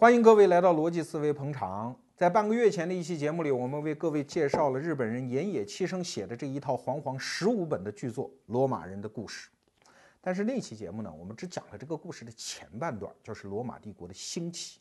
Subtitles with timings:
[0.00, 1.92] 欢迎各位来到逻辑思维捧场。
[2.14, 9.50] 在半个月前的一期节目里，我们为各位介绍了日本人岩野七生写的这一套煌煌十五本的巨作《罗马人的故事》。
[10.20, 14.78] 但是那期节目呢，我们只讲了这个故事的前半段，就是罗马帝国的兴起。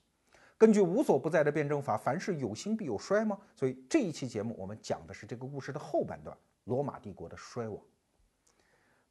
[0.55, 3.39] 根据无所不在的辩证法，凡事有兴必有衰吗？
[3.55, 7.81] 所以这一期节目我们讲的是这个故事的后半段——罗马帝国的衰亡。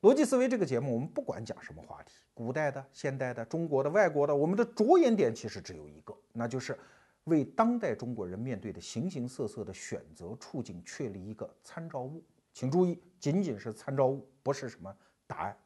[0.02, 6.78] 逻辑思维这个节目，我们不管讲什么话题，古代的、现代的、中国的、外国的，我们的着眼点其实只有一个，那就是
[7.24, 12.23] 为当代中国人面对的形形色色的选择处境确立一个参照物。
[12.52, 14.95] 请注意，仅仅是参照物，不是什么
[15.27, 15.56] 答案。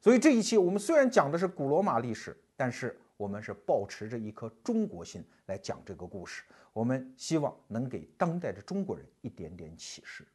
[0.00, 6.42] 所以这一期我们虽然讲的是古罗马历史，但是我们是保持着一颗中国心来讲这个故事。
[6.72, 10.26] 我们希望能给当代的中国人一点点启示。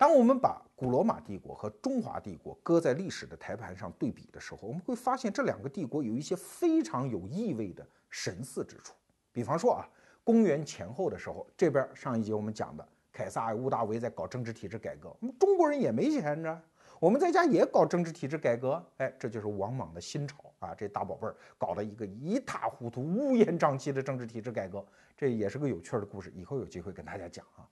[0.00, 8.94] 当我们把古罗马帝国和中华帝国搁在历史的台盘上对比的时候，我们会发现这两个帝国有一些非常有意味的神似之处。
[9.30, 9.86] 比方说啊，
[10.24, 16.62] 公元前后的时候，这边上一节我们讲的凯撒、屋大维在搞政治体制改革，我们中国人也没闲着，
[16.98, 18.82] 我们在家也搞政治体制改革。
[18.96, 24.82] 哎，这就是王莽的新朝啊，这大宝贝儿搞了一个一塌糊涂、乌烟瘴气的政治体制改革，
[25.14, 27.68] 这也是个有趣的故事，以后有机会跟大家讲啊。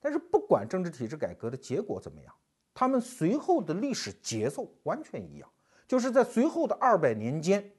[0.00, 2.32] 但是不管政治体制改革的结果怎么样，
[2.72, 5.48] 他们随后的历史节奏完全一样，
[5.88, 7.72] 就是在随后的二百年间，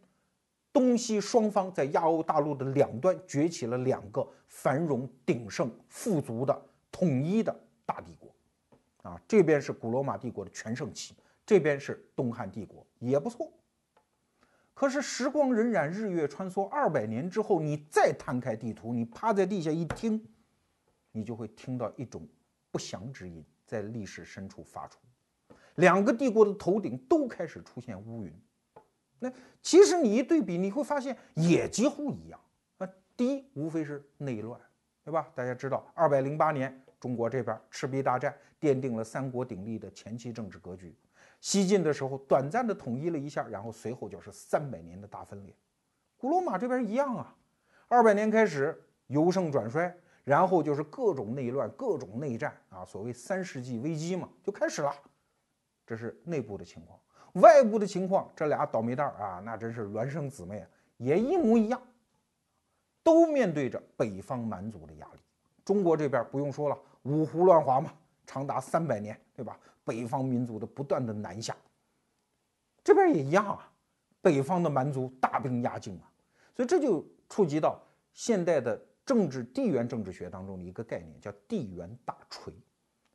[0.73, 8.34] 东西双方在亚欧大陆的两端崛起了两个繁荣鼎盛、富足的统一的大帝国，
[9.04, 13.52] 啊，这边是古罗马帝国的全盛期，这边是东汉帝国，也不错。
[14.73, 20.23] 可是时光荏苒，日月穿梭，二百年之后，你再摊开地图，你趴在地下一听。
[21.18, 22.28] 你就会听到一种
[22.70, 25.00] 不祥之音在历史深处发出，
[25.76, 28.32] 两个帝国的头顶都开始出现乌云。
[29.18, 29.32] 那
[29.64, 32.40] 其实你一对比，你会发现也几乎一样。
[32.78, 34.62] 啊，第一无非是内乱，
[35.04, 35.28] 对吧？
[35.34, 40.95] 大家知道，二百零八年中国这边赤壁大战奠定了三国鼎立的前期政治格局。
[41.42, 45.52] 西晋的时候短暂的统一了一下，然后随后就是三百年的大分裂。
[46.16, 47.36] 古罗马这边一样啊，
[47.88, 49.98] 二百年开始由盛转衰。
[50.27, 54.93] 然后就是各种内乱、各种内战啊，所谓三世纪危机嘛，就开始了。
[55.86, 56.99] 这是内部的情况，
[57.42, 60.67] 外部的情况，这俩倒霉蛋儿啊，那真是孪生姊妹啊，
[60.98, 61.82] 也一模一样，
[63.04, 65.20] 都面对着北方蛮族的压力。
[65.64, 67.93] 中国这边不用说了，五胡乱华嘛，
[68.26, 69.58] 长达三百年，对吧？
[69.86, 71.55] 北方民族的不断的南下，
[72.83, 73.71] 这边也一样啊，
[74.20, 76.11] 北方的蛮族大兵压境啊，
[76.54, 78.77] 所以这就触及到现代的。
[79.08, 82.54] 政治地缘政治学当中的一个概念叫地缘大锤，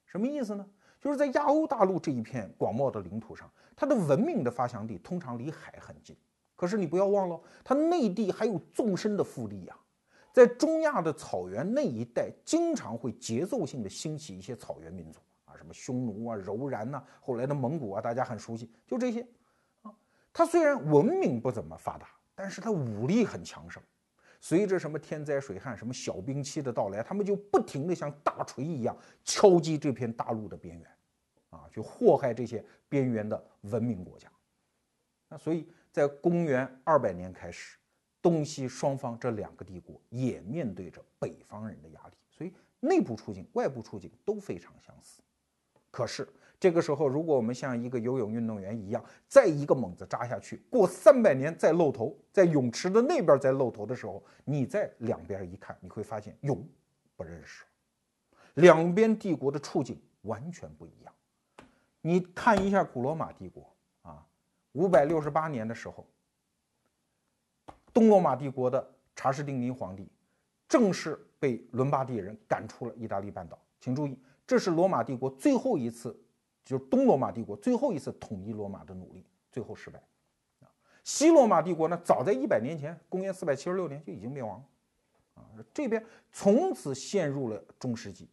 [0.06, 0.66] 什么意思呢？
[0.98, 6.16] 就是在亚欧大陆这一片广袤的领土上，它的文明的发祥地通常离海很近。
[6.56, 9.76] 可是你不要忘了，它内地还有纵深的腹地呀。
[10.32, 19.20] 在中亚的草原那一带，经常会节奏性的兴起一些草原民族啊，什么匈奴啊、柔然呐，后来的蒙古啊，大家很熟悉，就这些
[19.82, 19.92] 啊。
[20.32, 23.82] 它虽然文明不怎么发达，但是它武力很强盛。
[24.44, 28.94] 随着什么天灾水旱、什么小冰期的到来，他们就不停地像大锤一样
[29.24, 30.90] 敲击这片大陆的边缘，
[31.50, 34.28] 啊，去祸害这些边缘的文明国家。
[35.28, 37.78] 那所以在公元二百年开始，
[38.20, 45.22] 东西双方这两个帝国也面对着北方人的压力，所以内部处境、外部处境都非常相似。
[45.90, 46.28] 可是。
[46.62, 56.56] 这个时候，如果我们像一个游泳运动员一样，再一个猛子扎下去，过三百年再露头，在泳池的那边再露头的时候，你在两边一看，你会发现，哟，
[57.16, 57.64] 不认识，
[58.54, 61.12] 两边帝国的处境完全不一样。
[62.00, 63.68] 你看一下古罗马帝国
[64.02, 64.24] 啊，
[64.70, 66.06] 五百六十八年的时候，
[67.92, 70.08] 东罗马帝国的查士丁尼皇帝
[70.68, 73.58] 正式被伦巴第人赶出了意大利半岛。
[73.80, 76.16] 请注意，这是罗马帝国最后一次。
[76.64, 79.98] 就是东罗马帝国最后一次统一罗马的努力，最后失败。
[80.60, 80.70] 啊，
[81.04, 84.64] 西罗马帝国呢，早在一百年前，公元四百七十六年就已经灭亡了。
[85.34, 85.42] 啊，
[85.74, 88.28] 这边从此陷入了中世纪，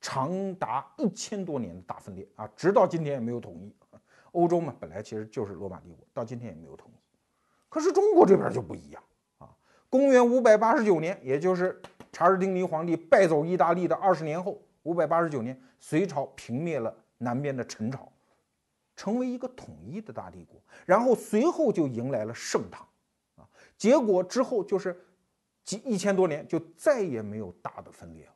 [0.00, 3.74] 长达一千多年的大分裂啊，直到今天也没有统一。
[4.32, 6.96] 欧洲嘛，本来其实就是罗马帝国，到今天也没有统一。
[7.68, 9.02] 可是中国这边就不一样
[9.38, 9.48] 啊，
[9.88, 11.80] 公元五百八十九年，也就是
[12.12, 16.94] 查士丁尼皇帝败走意大利的二十年后，五百八十九年，隋朝平灭了。
[17.18, 18.12] 南边的陈朝，
[18.94, 22.86] 成为一个统一的大帝国，然后随后就迎来了盛唐，
[23.36, 24.98] 啊，结果之后就是
[25.64, 28.34] 几一千多年就再也没有大的分裂了，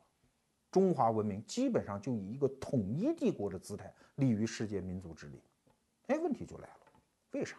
[0.71, 5.41] 中华文明基本上就以一个统一帝国的姿态立于世界民族之林。
[6.07, 6.79] 哎，问题就来了，
[7.31, 7.57] 为啥？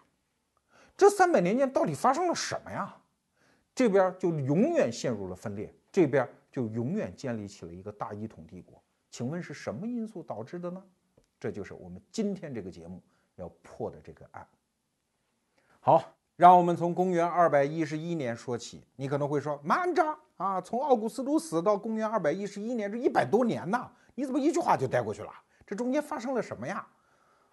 [0.96, 2.94] 这三百年间到底发生了什么呀？
[3.74, 8.80] 这边就永远陷入了分裂，这边就永远建立起了一个大一统帝国。
[9.10, 10.84] 请问是什么因素导致的呢？
[11.42, 13.02] 这就是我们今天这个节目
[13.34, 14.46] 要破的这个案。
[15.80, 18.84] 好，让我们从公元二百一十一年说起。
[18.94, 25.32] 你可能会说，慢着啊，从奥古斯都死到公元二百一十一年，这一百多年呐，你怎么一句话就带过去了？
[25.66, 26.86] 这中间发生了什么呀？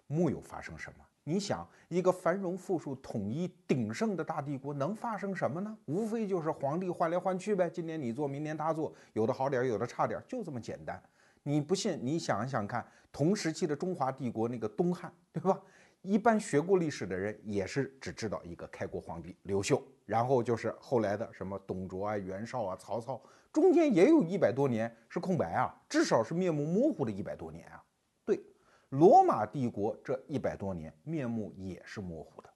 [0.06, 1.04] 木有发生什么。
[1.24, 5.76] 你想，一个繁荣富庶、统一鼎盛的大帝国能发生什么呢？
[5.86, 11.02] 无非就是皇帝换来换去呗，今年你做，明年他做，有的好点，有的差点，就这么简单。
[11.42, 15.60] 你不信，你想一想看，同时期的中华帝国那个东汉，对吧？
[16.02, 23.20] 一般学过历史的人也是只知道一个开国皇帝刘秀，然后就是后来的什么董卓啊、袁绍啊、曹操，
[23.52, 27.84] 中间也有一百多年是空白啊，至少是面目模糊的一百多年啊。
[28.24, 28.42] 对，
[28.90, 32.48] 罗马帝国这一百多年面目也是模糊的。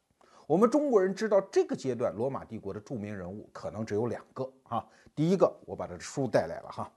[0.46, 4.86] 我们中国人知道这个阶段罗马帝国的著名人物可能只有两个啊。
[5.14, 6.84] 第一个，我把他的书带来了哈，《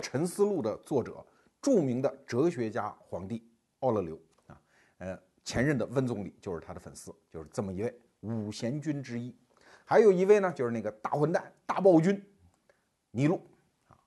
[0.00, 1.24] 沉思录》的作者，
[1.60, 3.46] 著名的哲学家皇帝
[3.80, 4.60] 奥勒留啊，
[4.98, 5.20] 呃。
[5.42, 9.34] 前任的温总理就是他的粉丝，就是这么一位五贤君之一。
[9.86, 12.22] 还有一位呢，就是那个大混蛋、大暴君
[13.10, 13.40] 尼禄
[13.88, 13.98] 啊。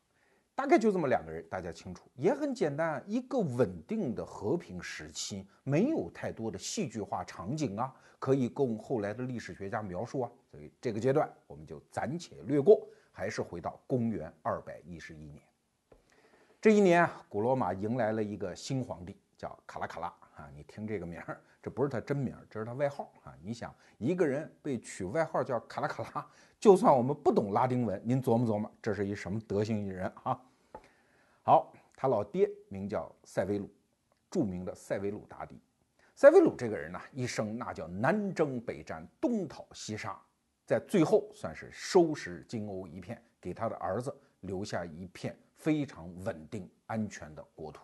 [0.54, 3.04] 大概就这么两个人，大家清楚，也很简单。
[3.08, 10.32] 一个稳定的和平时期，没有太多的戏剧化场景啊，可以供后来的历史学家描述啊。
[10.50, 15.44] 所以这个阶段我们就暂且略过，还是回到公元二百一十一年。
[16.64, 20.08] 这一年啊，古罗马迎来了一个新皇帝，叫卡拉卡拉。
[20.38, 23.36] 啊，你听这个名儿，这不是他真名儿，这是他外号啊。
[23.42, 26.26] 你想，一个人被取外号叫卡拉卡拉，
[26.62, 30.42] 就算我们不懂拉丁文，您琢磨琢磨，这是一什么德行一人啊？
[31.42, 33.70] 好，他老爹名叫塞维鲁，
[34.32, 35.60] 著名的塞维鲁大帝。
[36.16, 40.18] 塞维鲁这个人呢，一生那叫南征北战，东讨西杀，
[40.66, 47.82] 在最后算是收拾金欧一片，给他的儿子留下一片非常稳定安全的国土。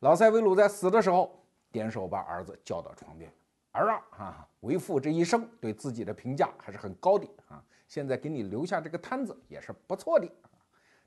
[0.00, 1.42] 老塞维鲁在死的时候，
[1.72, 3.32] 点手把儿子叫到床边，
[3.72, 10.30] 儿啊，啊，为父这一生对自己的评价还是很高的啊，现在给你留下这个摊子也是不错的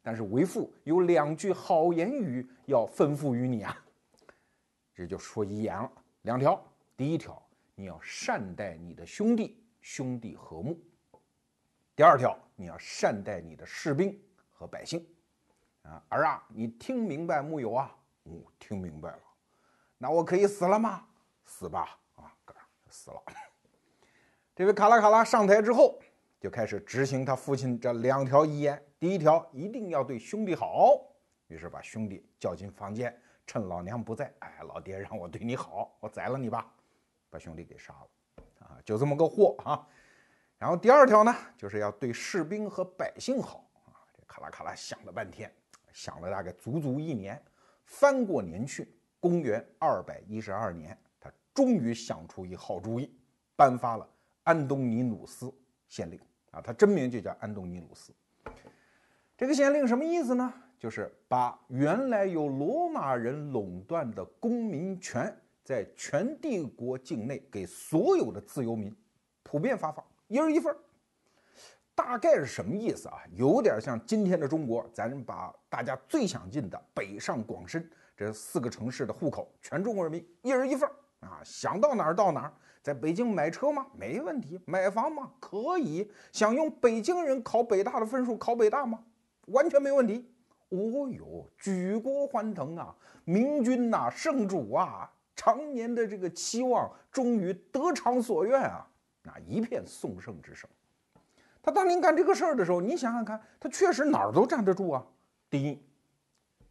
[0.02, 3.86] 但是为父有两句好言语要吩咐于你啊，
[4.96, 5.92] 这就说遗言了，
[6.24, 6.60] 两条，
[6.98, 7.40] 第一条，
[7.76, 10.74] 你要善待你的兄弟，兄弟和睦；
[11.96, 14.20] 第二条，你要善待你的士兵
[14.50, 15.08] 和百姓，
[15.84, 17.96] 啊，儿啊，你听明白木有啊？
[18.24, 19.20] 哦，听明白了，
[19.98, 21.06] 那我可以死了吗？
[21.46, 22.32] 死吧，啊，
[22.90, 23.22] 死了。
[24.56, 26.00] 这位卡拉卡拉上台之后，
[26.40, 28.82] 就开始执行他父亲这两条遗言。
[29.00, 31.02] 第一条，一定要对兄弟好，
[31.48, 36.72] 于是把兄弟叫进房间，趁老娘不在，哎，老爹让我对你好，我宰了你吧，
[37.32, 39.88] 把兄弟给杀了，啊，就这么个货啊。
[40.60, 44.06] 然后第二条呢，就是要对士兵和百姓好啊。
[44.14, 45.52] 这卡拉卡拉想了半天，
[45.94, 47.42] 想了大概足足一年。
[47.86, 48.88] 翻过年去，
[49.20, 53.14] 公元二百一十二年，他终于想出一好主意，
[53.56, 54.08] 颁发了
[54.44, 55.54] 安东尼努斯
[55.90, 56.18] 县令
[56.52, 58.14] 啊，他真名就叫安东尼努斯。
[59.36, 60.54] 这个县令什么意思呢？
[60.80, 68.96] 就是把原来由罗马人垄断的公民权，在全帝国境内给所有的自由民
[69.44, 70.78] 普遍发放，一人一份儿。
[71.96, 73.18] 大概是什么意思啊？
[73.34, 80.96] 有点像今天的中国，咱把大家最想进的北上广深这四个城市的户口，全中国人民一人一份儿
[81.28, 82.54] 啊，想到哪儿到哪儿。
[82.82, 83.86] 在北京买车吗？
[83.94, 84.60] 没问题。
[84.66, 85.32] 买房吗？
[85.40, 86.12] 可以。
[86.32, 89.04] 想用北京人考北大的分数考北大吗？
[89.48, 90.34] 完全没问题。
[90.70, 92.96] 哦哟，举国欢腾啊！
[93.24, 98.88] 明君呐，圣主啊，常年的这个期望终于得偿所愿啊！
[99.22, 100.68] 那一片颂圣之声。
[101.62, 105.06] 他当年干这个事儿的时候，你想想看，他确实哪儿都站得住啊。
[105.50, 105.80] 第一，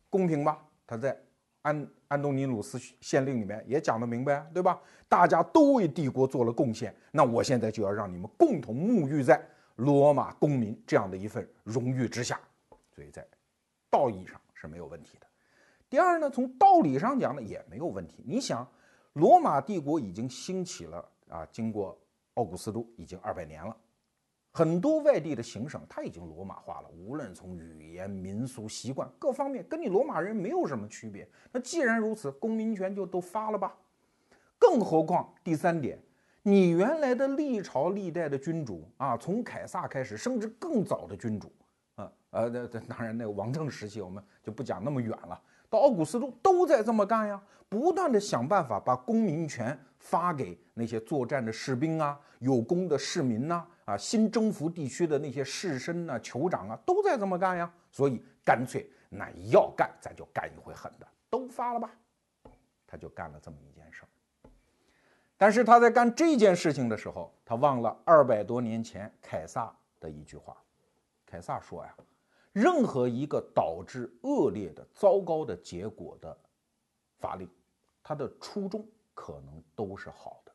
[0.08, 0.58] 公平吧？
[0.86, 1.16] 他在
[1.62, 4.80] 安安东尼努斯县令里面也讲得明白，对吧？
[5.08, 9.40] 大家都为帝国做了贡献，那我现在就要让你们共同沐浴在
[9.76, 12.40] 罗马公民这样的一份荣誉之下，
[12.94, 13.26] 所以在
[13.90, 15.26] 道义上是没有问题的。
[15.88, 18.24] 第二呢，从道理上讲呢也没有问题。
[18.26, 18.66] 你想，
[19.12, 21.96] 罗马帝国已经兴起了啊，经过
[22.34, 23.76] 奥古斯都已经二百年了。
[24.52, 31.28] 很多外地的行省，它已经罗马化了，无论从语言、民俗、习惯各方面，跟你罗马人没有什么区别。
[31.52, 33.76] 那既然如此，公民权就都发了吧。
[34.58, 36.02] 更何况第三点，
[36.42, 41.52] 你原来的历朝历代的君主啊，从凯撒开始，甚至更早的君主
[41.94, 53.64] 啊，呃，那当然那个王政时期我们就不讲那么远了，到奥古斯都都在这么干呀，不断的想办法把公民权发给那些作战的士兵啊，有功的市民呐。
[53.90, 57.72] 啊新征服地区的那些士绅呐、酋长啊，都在这么干呀。
[57.90, 61.90] 所以干脆那要干，咱就干一回狠的，都发了吧。
[62.86, 64.08] 他就干了这么一件事儿。
[65.36, 70.56] 但是他在干这件事情的时候，他忘了二百多年前凯撒的一句话。
[71.24, 71.94] 凯撒说呀，
[72.52, 76.36] 任何一个导致恶劣的、糟糕的结果的
[77.18, 77.48] 法令，
[78.02, 80.49] 它的初衷可能都是好的。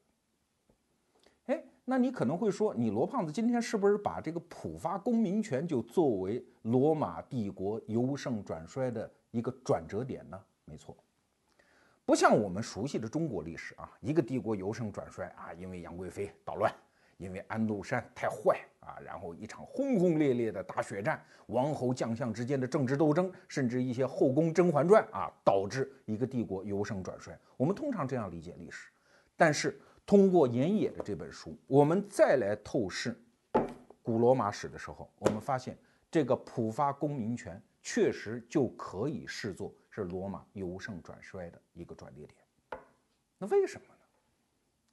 [1.88, 10.44] 那你可能会说，你罗胖子今天是不是把这个普发公民权就作为罗马帝国由盛转衰的一个转折点呢？
[10.66, 10.98] 没错，
[12.04, 16.74] 不像我们熟悉的中国历史啊，一个帝国由盛转衰啊，因为杨贵妃捣乱，
[17.18, 27.38] 因为安禄山太坏啊，然后一场轰轰烈烈的大血战，王侯将相之间的政治斗争，甚至一些后宫《甄嬛传》啊，导致一个帝国由盛转衰。
[27.58, 28.90] 我们通常这样理解历史，
[29.38, 29.80] 但是。
[30.06, 33.20] 通过严野的这本书，我们再来透视
[34.04, 35.76] 古罗马史的时候，我们发现
[36.12, 42.80] 这个普发公民权确实就可以视作是罗马由盛转衰的一个转折点。
[43.40, 43.94] 那为什么呢？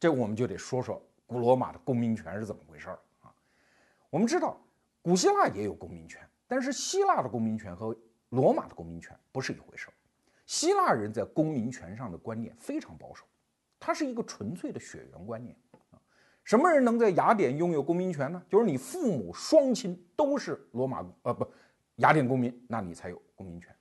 [0.01, 3.33] 这我们就得说说古罗马的公民权是怎么回事儿啊？
[4.09, 4.59] 我们知道
[5.03, 7.95] 古希腊也有公民权，但是希腊的公民权和
[8.31, 9.93] 罗马的公民权不是一回事儿。
[10.47, 13.27] 希腊人在公民权上的观念非常保守。
[13.85, 15.57] 它是一个纯粹的血缘观念
[15.91, 15.99] 啊，
[16.45, 18.41] 什么人能在雅典拥有公民权呢？
[18.49, 21.45] 就是你父母双亲都是罗马呃不
[21.97, 23.75] 雅典公民，那你才有公民权。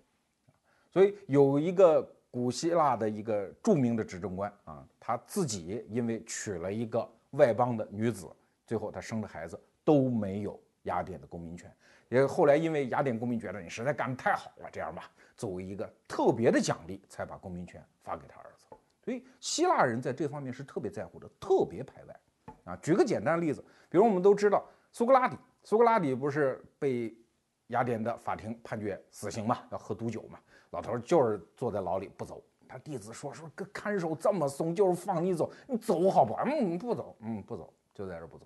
[0.91, 8.27] 所以有一个古希腊的一个著名的执政官啊，他自己因为娶了一个外邦的女子，
[8.65, 11.72] 最后他生的孩子都没有雅典的公民权。
[12.10, 18.50] 也后来因为雅典公民觉得你实在干得太好了，这样吧，作为一个特别的奖励，才把公民权发给他儿子。
[19.03, 22.20] 所以希腊人在这方面是特别在乎的，特别排外
[22.63, 22.75] 啊。
[22.77, 27.15] 举个简单例子，比如我们都知道苏格拉底，苏格拉底不是被
[27.67, 30.39] 雅典的法庭判决死刑嘛，要喝毒酒嘛，
[30.70, 32.43] 老头就是坐在牢里不走。
[32.67, 36.34] 他弟子说说，看守这么松，就是放你走，你走好不？
[36.46, 38.46] 嗯，不走，嗯，不走，就在这不走。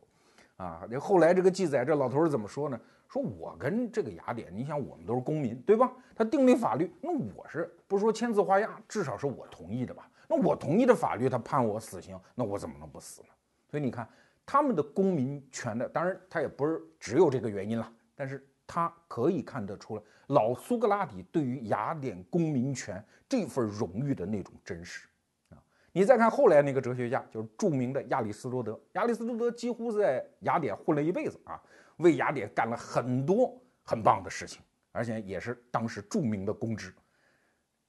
[0.57, 2.79] 啊，这后来这个记载，这老头是怎么说呢？
[3.07, 5.91] 说我跟这个雅典，你想我们都是公民，对吧？
[6.15, 10.09] 他订立法律，那我是不说签字画押，至少是我同意的吧？
[10.27, 13.27] 那我同意的法律，他判我死刑，那我怎么能不死呢？
[13.69, 14.07] 所以你看，
[14.45, 25.07] 他们的公民权的，当然他也不是只有这个原因了，但是他可以看得出来，老苏格拉底对于雅典公民权这份荣誉的那种真实
[25.49, 25.57] 啊。
[25.91, 31.61] 你再看后来那个哲学家，就是著名的亚里士多德，亚里士多德几乎在雅典混了一辈子啊，
[31.97, 36.93] 为雅典干了很多很棒的事情，而且也是当时著名的公知。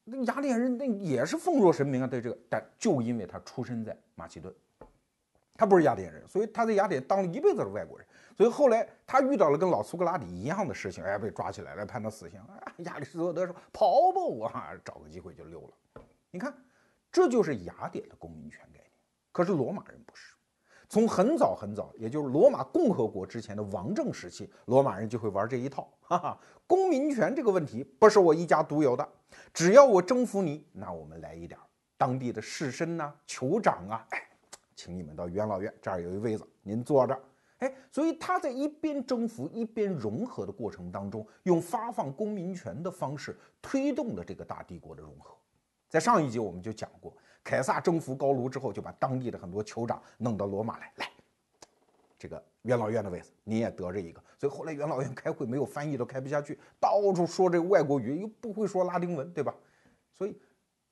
[0.08, 4.54] 那雅典人那也是奉若神明啊，对这个，但就因为他出生在马其顿，
[5.56, 8.06] 他不是雅典人，所以他在雅典当了一辈子的外国人。
[8.36, 12.40] 所以后来他遇到了跟老苏格拉底一样的事情，哎，被抓起来了，判他死刑。
[12.84, 14.48] 亚里士多德说：“跑吧，我
[14.84, 16.54] 找个机会就溜了。”你看，
[17.10, 18.84] 这就是雅典的公民权概念。
[19.32, 20.34] 可是罗马人不是。
[20.88, 25.90] 从很早很早，也就是罗马共和国之前的王政时期，罗马人就会玩这一套。
[26.00, 29.08] 哈哈，公民权这个问题不是我一家独有的，
[29.56, 31.58] 只要我征服你，那我们来一点
[31.96, 34.28] 当地的士绅呐、酋长啊，哎，
[34.74, 37.18] 请你们到元老院，这儿有一位子，您坐着。
[37.60, 45.34] 哎，所以他在一边征服一边融合的过程当中，用发放公民权的方式推动了这个大帝国的融合。
[45.88, 47.16] 在上一集我们就讲过。
[47.42, 51.10] 凯撒征服高卢之后，就把当地的很多酋长弄到罗马来，来，
[52.18, 54.22] 这个元老院的位子你也得着一个。
[54.38, 59.54] 所以后来元老院开会没有翻译都开不下去，到处说这个外国语，又不会说拉丁文，对吧？
[60.12, 60.38] 所以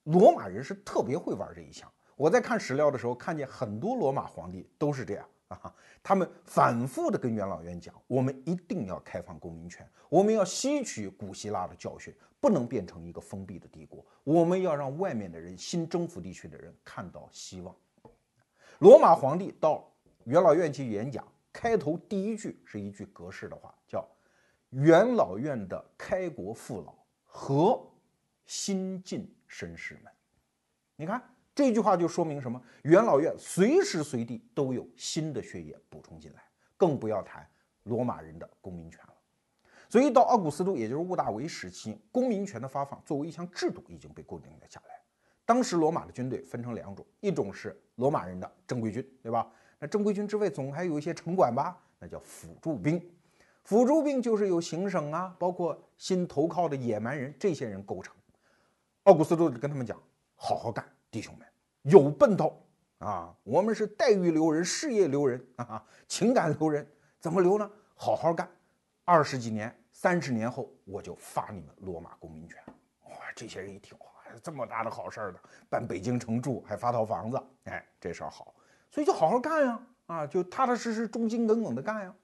[0.04, 1.90] 罗马人是特别会玩这一项。
[2.16, 12.14] 我在看史料的时候，看见很多罗马皇帝都是这样啊，他们反复的跟元老院讲，我们一定要开放公民权，我们要吸取古希腊的教训。
[12.40, 17.74] 不能变成一个封闭的帝国，我们要让外面的人、新征服地区的人看到希望。
[18.80, 19.90] 罗马皇帝到
[20.24, 24.04] 元老院去演讲，开头第一句是一句格式的话，叫
[24.70, 26.92] “元老院的开国父老
[27.22, 27.80] 和
[28.44, 30.12] 新晋绅士们”。
[30.96, 31.22] 你看
[31.54, 32.60] 这句话就说明什么？
[32.82, 36.42] 元老院随时随地都有新的血液补充进来，
[36.76, 37.48] 更不要谈
[37.84, 39.14] 罗马人的公民权了。
[39.88, 45.00] 所以到奥古斯都，也就是屋大维时期，公民权的发放作为一项制度已经被固定了下来。
[45.46, 49.48] 当时罗马的军队分成两种，一种是罗马人的正规军，对吧？
[49.78, 53.00] 那正规军之外总还有一些城管吧，那叫辅助兵。
[53.64, 58.14] 辅助兵就是由行省啊，包括新投靠的野蛮人这些人构成。
[59.04, 60.00] 奥古斯都跟他们讲：
[60.34, 61.46] 好好干，弟兄们，
[61.82, 62.62] 有奔头
[62.98, 63.34] 啊！
[63.42, 66.86] 我们是待遇留人、事业留人啊，情感留人。
[67.20, 67.70] 怎么留呢？
[67.94, 68.48] 好好干，
[69.04, 72.58] 二十几年、三十年后，我就发你们罗马公民权。
[73.04, 74.06] 哇，这些人一听，哇，
[74.42, 75.38] 这么大的好事儿呢，
[75.70, 78.53] 搬北京城住，还发套房子，哎，这事儿好，
[78.94, 82.14] 所以就好好干呀，啊，就踏踏实实、忠心耿耿的干呀。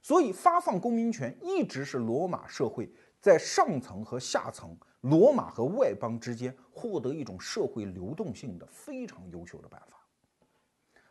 [0.00, 2.88] 所以发放公民权一直是罗马社会
[3.20, 9.96] 在上层和下层、罗马和外邦之间获得一种社会流动性的非常优秀的办法。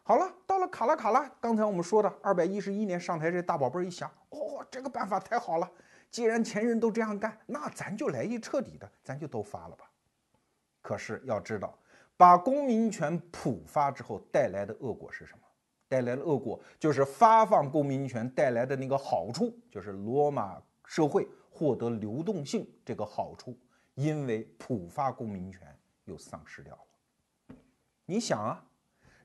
[0.01, 5.69] 好了，到了卡拉卡拉，刚才我们说的二百一十一年上台，这大宝贝儿一想，哦，这个办法太好了，
[6.09, 9.91] 既然前人都这样干，那咱就来一彻底的，咱就都发了吧。
[10.81, 11.77] 可是要知道，
[12.17, 15.39] 把公民权普发之后带来的恶果是什么？
[15.88, 23.57] 带来的恶果就是发放公民权带来的那个好处，就是罗马社会获得流动性这个好处，
[23.93, 25.62] 因为普发公民权
[26.05, 27.55] 又丧失掉了。
[28.05, 28.63] 你想啊。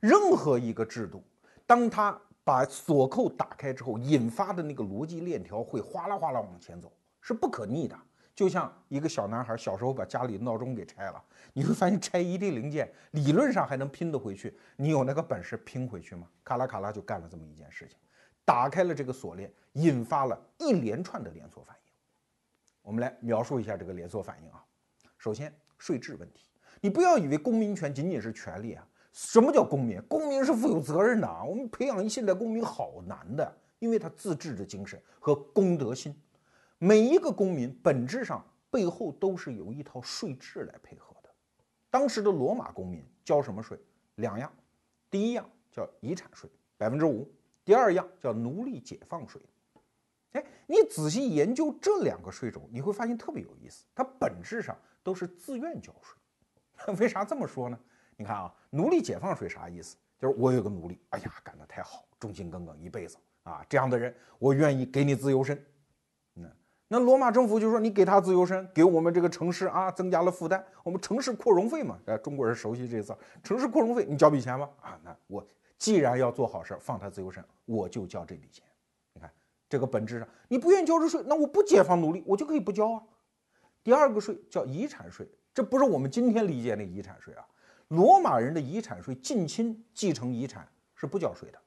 [0.01, 1.23] 任何一个制度，
[1.67, 7.95] 当它把锁扣打开之后，引发的那个逻辑链条会哗啦哗啦往前走，是不可逆的。
[8.35, 11.23] 就像一个小男孩小时候把家里闹钟给拆了，
[11.53, 16.27] 你会发现拆一地零件，理论上还能拼得回去，你有那个本事拼回去吗？
[16.43, 17.99] 卡拉卡拉就干了这么一件事情，
[18.45, 21.93] 打开了这个锁链，引发了一连串的连锁反应。
[22.83, 24.65] 我们来描述一下这个连锁反应啊。
[25.19, 28.87] 首先，税制问题，你不要以为公民权仅仅是权利啊。
[29.13, 30.01] 什么叫公民？
[30.03, 31.45] 公民是负有责任的啊。
[31.45, 36.19] 我们培养一现代公民好难的，因为他自治的精神和公德心。
[36.83, 41.29] 每一个公民本质上背后都是有一套税制来配合的。
[41.91, 43.79] 当时的罗马公民交什么税？
[44.15, 44.51] 两样，
[45.11, 47.29] 第一样叫遗产税，百分之五；
[47.67, 49.39] 第二样叫奴隶解放税。
[50.33, 56.17] 哎，你仔细研究这两个税种，你会发现特别有意思，它本质上都是自愿交税。
[56.99, 57.79] 为啥这么说呢？
[58.17, 59.99] 你看啊，奴隶解放税啥意思？
[60.19, 65.63] 就是我有个奴隶，哎呀，干得太好，忠心耿耿一辈子啊，这样的人，我愿意给你自由身。
[66.93, 74.69] 那罗马政府就说，你给他自由身，给我们这个城市啊增加了负担，我们城市扩容费嘛，呃，中国人熟悉这字，城市扩容费，你交笔钱吧。
[74.81, 75.47] 啊，那我
[75.79, 78.65] 既然要做好事，放他自由身，我就交这笔钱。
[79.13, 79.31] 你看
[79.69, 83.03] 这个本质上，你不愿意交这税，那我不解放奴隶，我就可以不交啊。
[83.85, 87.47] 第二个税叫遗产税，这不是我们今天理解那遗产税啊。
[87.87, 91.59] 罗马人的遗产税，近亲继承遗产是不交税的，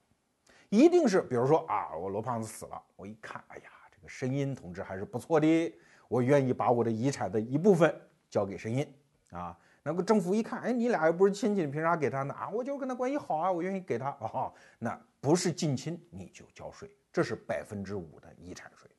[0.68, 3.70] 一定是比如说啊，我罗胖子死了，我一看，哎呀，
[4.04, 5.74] 个申音同志还是不错的，
[6.08, 7.92] 我愿意把我的遗产的一部分
[8.30, 8.88] 交给申音
[9.32, 9.58] 啊。
[9.82, 12.34] 那个政府一看，哎，你俩又不是亲戚，凭啥给他呢？
[12.36, 14.54] 啊，我就跟他关系好啊，我愿意给他啊。
[14.80, 18.90] 那不是近亲你就交税，这是百分之五的遗产税。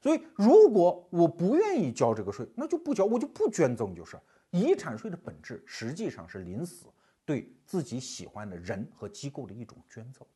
[0.00, 4.18] 所以如果我不愿意交这个税，那就不交，我就不捐赠就是。
[4.50, 6.86] 遗产税的本质实际上是临死
[7.24, 10.26] 对自己喜欢的人和机构的一种捐赠，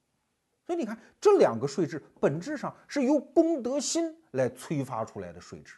[0.66, 5.74] 所以你看这两个税制本质上是由公德心来催发出来的税制，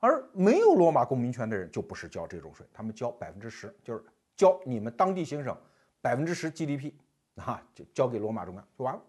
[0.00, 4.04] 而没有罗马公民权的人就不是交这种税，他们交百分之十，就是
[4.36, 5.56] 交你们当地行省
[6.02, 6.92] 百分之十 GDP
[7.36, 9.00] 啊，就交给罗马中央就完了。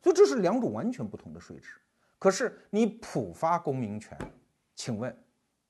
[0.00, 1.70] 所以这是两种完全不同的税制。
[2.16, 4.16] 可是你普发公民权，
[4.76, 5.14] 请问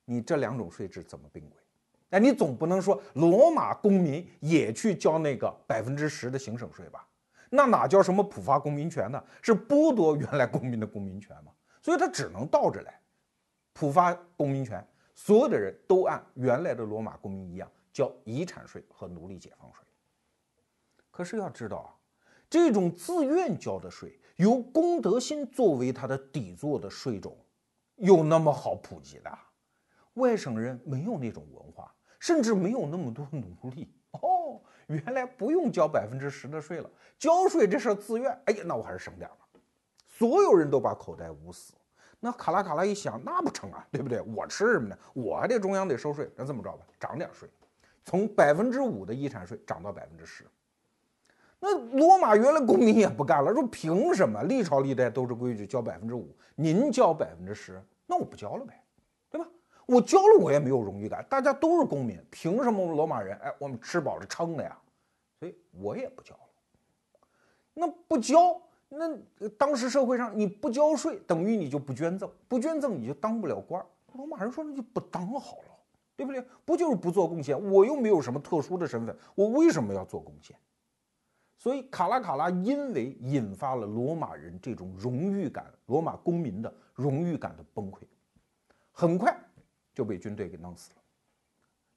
[0.04, 1.58] 你这两种税制怎么并轨？
[2.10, 7.08] 哎，你总不能说罗马公民也去交那个百分之十的行省税吧？
[7.50, 9.22] 那哪叫什么普发公民权呢？
[9.40, 11.52] 是剥夺原来公民的公民权嘛？
[11.80, 13.00] 所以他只能倒着来，
[13.72, 19.84] 普发公民权，所有的人都按原来的罗马公民一样交遗产税和奴隶解放税。
[21.10, 21.94] 可是要知道啊，
[22.50, 27.36] 这种自愿交的税，由公德心作为它的底座的税种，
[27.96, 29.38] 有那么好普及的？
[30.14, 31.92] 外省人没有那种文化。
[32.18, 33.94] 甚至没有那么多奴隶，
[34.86, 38.30] 原来不用交百分之十的税了，交税这事儿自愿。
[38.44, 39.46] 哎呀，那我还是省点吧。
[40.06, 41.74] 所有人都把口袋捂死。
[42.20, 44.20] 那卡拉卡拉一想，那不成啊，对不对？
[44.20, 44.96] 我吃什么呢？
[45.12, 46.30] 我还得中央得收税。
[46.34, 47.48] 那这么着吧，涨点税，
[48.04, 50.44] 从百分之五的遗产税涨到百分之十。
[51.58, 54.42] 那罗马原来公民也不干了，说凭什么？
[54.44, 58.82] 历朝历代都是规矩，交百分之五，您交百分之十，那我不交了呗。
[59.28, 59.46] 对吧
[59.86, 61.24] 我交了，我也没有荣誉感。
[61.30, 63.38] 大家都是公民，凭什么我们罗马人？
[63.38, 64.76] 哎，我们吃饱了撑的呀，
[65.38, 66.40] 所以我也不交了。
[67.72, 69.16] 那不交，那
[69.56, 73.84] 当时社会上你不交税，等于你就不捐赠，不捐赠你就当不了官。
[74.14, 75.70] 罗马人说那就不当好了，
[76.16, 76.44] 对不对？
[76.64, 77.56] 不就是不做贡献？
[77.70, 80.56] 我又没有什么特殊的身份，我为什么要做贡献？
[81.58, 87.98] 所以卡拉卡拉因为引发了罗马人这种荣誉感，罗马公民的荣誉感的崩溃，
[88.90, 89.38] 很快。
[89.96, 90.96] 就被军队给弄死了。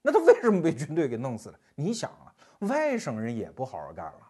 [0.00, 1.60] 那他为什么被军队给弄死了？
[1.74, 4.20] 你想啊，外省人也不好好干了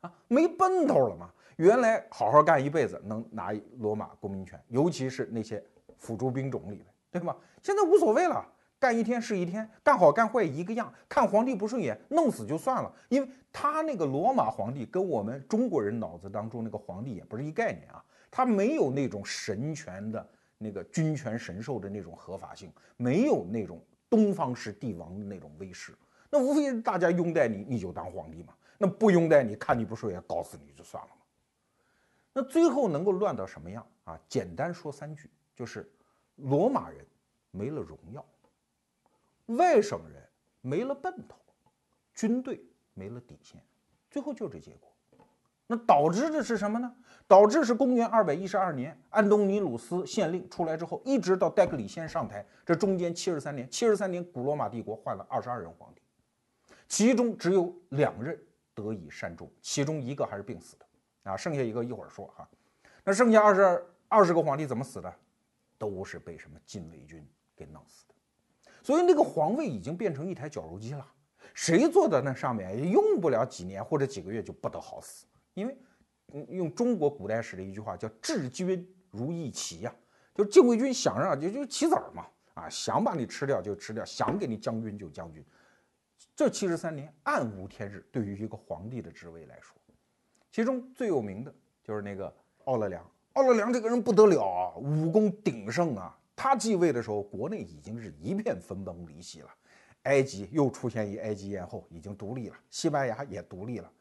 [0.00, 1.30] 啊，没奔头了嘛。
[1.56, 5.64] 原来好好干一辈子能拿罗马公民权，尤其是那些
[5.96, 7.36] 辅助兵种里面，对吧？
[7.62, 8.44] 现在无所谓了，
[8.80, 10.92] 干一天是一天，干好干坏一个样。
[11.08, 12.92] 看皇帝不顺眼，弄死就算了。
[13.08, 20.28] 因为他那个罗马皇帝跟我们中国人脑子当中那个皇帝也不是一概念啊，他没有那种神权的
[20.62, 25.92] 那个君权神授的那种合法性，没有那种东方式帝王的那种威势。
[26.30, 28.54] 那无非大家拥戴你，你就当皇帝嘛。
[28.78, 31.22] 那不拥戴你，看你不顺眼，搞死你就算了嘛。
[32.32, 34.18] 那最后能够乱到什么样啊？
[34.28, 35.90] 简单说三句，就是
[36.36, 37.04] 罗马人
[37.50, 38.24] 没了荣耀，
[39.46, 40.22] 外省人
[40.60, 41.36] 没了奔头，
[42.14, 43.62] 军队没了底线，
[44.10, 44.91] 最后就这结果。
[45.66, 46.94] 那导致的是什么呢？
[47.26, 56.02] 导致是公元二百一十二年，安东尼鲁斯县令出来之后，一直到戴克里先上台，这中间七十三年，七十三年古罗马帝国换了二十二任皇帝，
[56.88, 58.38] 其中只有两任。
[58.74, 62.48] 得以善终，其中一个还是病死的，啊，剩下一个一会儿说哈。
[63.04, 65.14] 那剩下二十二十个皇帝怎么死的？
[65.76, 67.22] 都是被什么禁卫军
[67.54, 68.14] 给弄死的。
[68.82, 71.06] 所以那个皇位已经变成一台绞肉机了，
[71.52, 75.26] 谁坐在那上面也用不了几年或者几个月就不得好死。
[75.54, 75.76] 因为
[76.48, 79.94] 用中国古代史的一句话叫“治军如弈棋”呀，
[80.34, 85.44] 就禁卫军想让就就棋子儿嘛，啊，想把你吃掉就吃掉，想给你将军就将军。
[86.34, 89.76] 这七十三年暗无天日，对于一个皇帝的职位来说，
[90.50, 92.34] 其中最有名的就是那个
[92.64, 93.04] 奥勒良。
[93.34, 96.18] 奥勒良这个人不得了啊，武功鼎盛啊。
[96.34, 99.48] 他继位的时候，国内已经是一片分崩离析了。
[100.04, 103.92] 埃及又出现一埃及艳后，已经独立了；西班牙也独立了。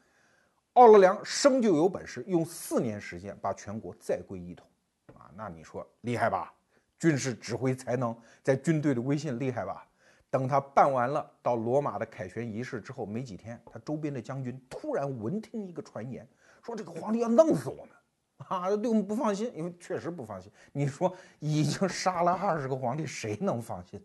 [0.73, 4.65] 奥勒良生就有本事，用四年时间把全国再归一统
[5.13, 5.29] 啊！
[5.35, 6.53] 那你说厉害吧？
[6.97, 9.85] 军事指挥才能，在军队的威信厉害吧？
[10.29, 16.25] 等他办完了到罗马的凯旋仪式之后没几天，他周边的将军突然闻听一个传言，
[16.63, 20.49] 说这个皇帝要弄死我们，啊，对我们不放心，因为确实不放心。
[20.71, 24.01] 你说已经杀了二十个皇帝，谁能放心？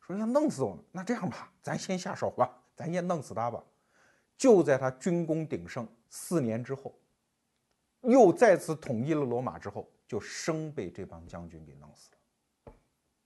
[0.00, 3.62] 说要弄死我们，那这样吧，咱先下手吧，咱先弄死他吧。
[4.36, 6.94] 就在他军功鼎盛四年之后，
[8.02, 12.72] 又再次统一了罗马之后，就生被这帮将军给弄死了。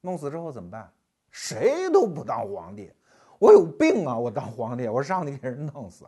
[0.01, 0.92] 弄死之后怎么办？
[1.31, 2.92] 谁都不当皇帝，
[3.38, 4.18] 我有病啊！
[4.18, 6.05] 我当皇帝，我让你给人弄死。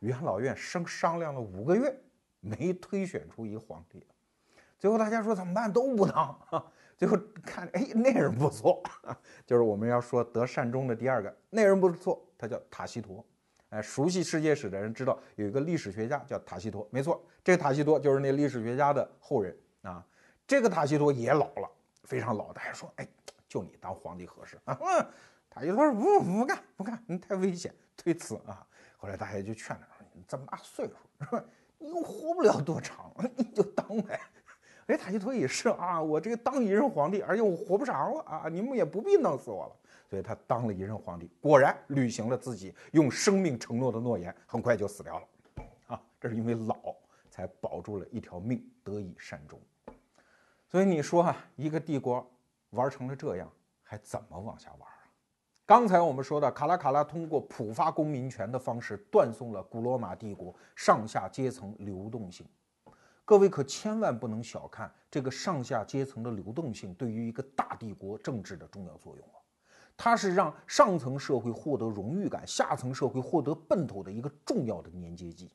[0.00, 1.94] 元老院商商量了五个月，
[2.40, 4.06] 没推选出一个皇帝。
[4.78, 5.72] 最后大家说怎么办？
[5.72, 6.38] 都不当。
[6.96, 8.82] 最后看，哎，那人不错，
[9.46, 13.24] 就是我们要说得善终的第二个，那人不错，他叫塔西佗。
[13.70, 20.04] 哎，熟悉世界史的人知道有一个历史学家叫塔西佗，没错，这个塔西佗就是那历史学家的后人啊。
[20.46, 21.70] 这个塔西佗也老了，
[22.04, 22.52] 非常老。
[22.52, 23.08] 大家说，哎。
[23.48, 24.78] 就你当皇帝合适啊？
[25.50, 28.64] 塔西佗说不不干不干，你太危险，推辞啊。
[28.96, 30.92] 后来大家就劝他说：“你这么大岁数
[31.24, 31.44] 是吧？
[31.76, 34.20] 你又活不了多长， 你就当呗。”
[34.86, 39.76] 哎，塔西佗也是啊，我这个当一任皇帝，而且我活不长了啊，你们也不必弄死我了。
[40.10, 45.26] 所以他当了一任皇帝，果然履行了自己用生命承诺的诺言，很快就死掉了。
[45.86, 46.76] 啊，这是因为老
[47.30, 49.58] 才保住了一条命，得以善终。
[50.66, 52.28] 所以你说啊，一个帝国。
[52.72, 53.50] 玩成了这样，
[53.82, 55.02] 还怎么往下玩啊？
[55.66, 62.46] 刚才我们说的卡拉卡拉通过普发公民权的方式，断送了古罗马帝国上下阶层流动性。
[63.24, 69.39] 各位可千万不能小看这个上下阶层的流动性对于一个大帝国政治的重要作用啊！
[70.02, 75.50] 它是让上层社会获得荣誉感，下层社会获得奔头的一个重要的粘接剂。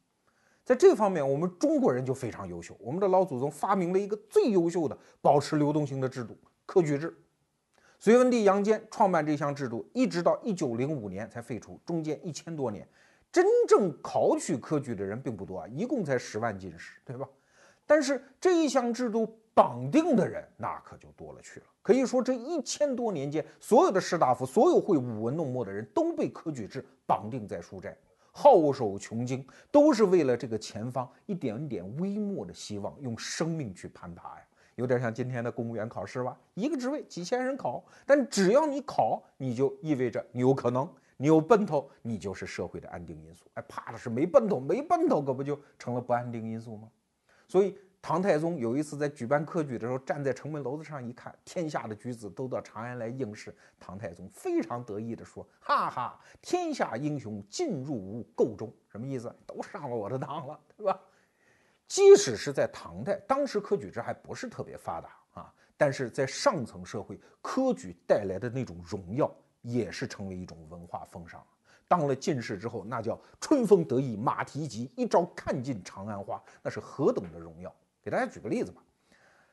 [0.64, 2.78] 在这方面，我们中国人就非常优秀。
[2.80, 6.38] 我们的老祖宗发明了一个最优秀的保持流动性的制度。
[6.68, 7.18] 科举制，
[8.00, 12.88] 隋文帝杨坚创办这项制度，一直到一九零五年才废除，中间一千多年，
[13.32, 17.28] 真正考取科举的人并不多啊，一共才十万进士，对吧？
[17.86, 21.66] 但是这一项制度绑定的人那可就多了去了。
[21.82, 27.96] 可以说，这一千多年间，所有的士大夫，所有会舞文弄墨的人都被科举制绑定在书斋，
[28.34, 34.42] 皓首穷经，都是为了这个前方一点点微末的希望，用生命去攀爬呀。
[34.74, 43.46] 有点像今天的公务员考试吧，一个职位几千人考，但只要你考，你就意味着你有可能，你有奔头，你就是社会的安定因素。
[43.54, 46.90] 哎，怕的是没奔头，没奔头可不就成了不安定因素吗？
[47.48, 59.36] 所以唐太宗有一次在举办科举的时候，站在城门楼子上一看，天下的举子都到长安来应试，唐太宗非常得意地说：“哈哈，天下英雄尽入吾彀中。”什么意思？
[59.46, 61.00] 都上了我的当了，对吧？
[61.88, 71.46] 即使是在唐代，当时科举制还不是特别发达啊，但是在上层社会，科举带来的那种荣耀，也是成为一种文化风尚。
[71.88, 77.74] 当了进士之后，那叫春风得意马蹄疾，一朝看尽长安花，那是何等的荣耀！
[78.02, 78.84] 给大家举个例子吧，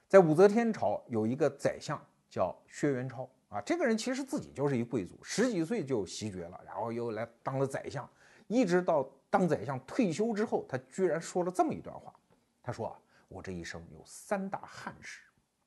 [0.08, 8.08] 在武则天朝有一个宰相叫薛元超啊，这个人其实自己就是一贵族，十几岁就袭爵了，然后又来当了宰相，
[8.46, 12.14] 一直到当宰相退休之后，他居然说了这么一段话，
[12.62, 15.20] 他说啊，我这一生有三大憾事，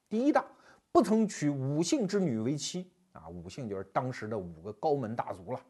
[0.10, 0.45] 第一大，
[0.91, 2.91] 不曾娶五姓之女为妻。
[3.12, 5.62] 啊，五姓就是当时的五个高门大族了。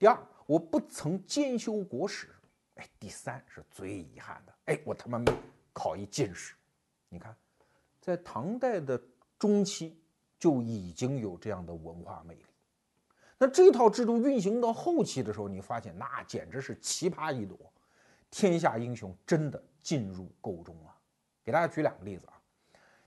[0.00, 2.34] 第二，我不曾兼修国史。
[2.76, 5.30] 哎，第三是最遗憾的，哎，我他妈没
[5.74, 6.54] 考一进士。
[7.10, 7.36] 你看，
[8.00, 8.98] 在唐代的
[9.38, 10.00] 中期
[10.38, 12.46] 就已经有这样的文化魅力。
[13.36, 17.58] 那这套制度运行到后期的时候，你发现那简直是奇葩一朵，
[18.30, 20.96] 天下英雄真的进入沟中了。
[21.44, 22.40] 给大家举两个例子啊，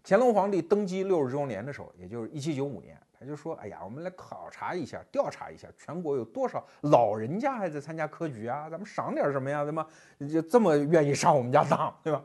[0.03, 3.01] 乾隆皇帝登基六十周年的时候，也就是一七九五年。
[3.25, 8.69] 就说：“哎呀，我们来考察一下，调查一下，全国有多少老人家还在参加科举啊？
[8.69, 9.63] 咱们赏点什么呀？
[9.63, 9.87] 怎么
[10.31, 12.23] 就这么愿意上我们家当，对吧？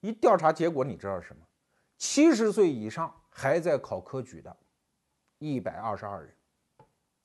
[0.00, 1.42] 一调查结果，你知道是什么？
[1.98, 4.56] 七十岁以上还在考科举的，
[5.38, 6.34] 一百二十二人，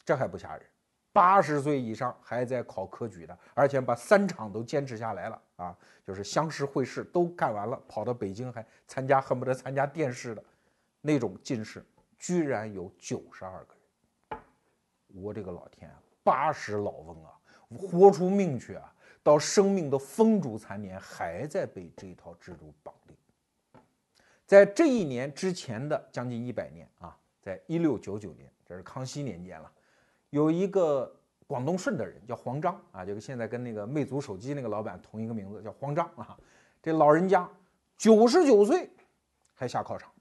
[0.04, 0.65] 这还不吓人。
[1.13, 10.43] 八十岁以上还在考科举的，而且把三场都坚持下来了啊，就是乡试、会试都干完了，跑到北京还参加，恨不得参加殿试的
[10.99, 11.82] 那种进士。”
[12.25, 13.75] 居然有九十二个
[14.29, 14.41] 人，
[15.23, 17.39] 我这个老天，八十老翁啊，
[17.77, 23.15] 豁出命去啊，到生命的风烛残年，还在被这套制度绑定。
[24.43, 29.71] 在这一年之前的将近一百年啊，在一六九九年，这是康熙年间了，
[30.31, 36.35] 有一个广东顺德人叫黄章啊，就跟现在跟那个魅族手机那个老板同一个名字，叫黄章啊。
[36.81, 37.47] 这老人家
[37.95, 38.89] 九十九岁
[39.53, 40.11] 还下考场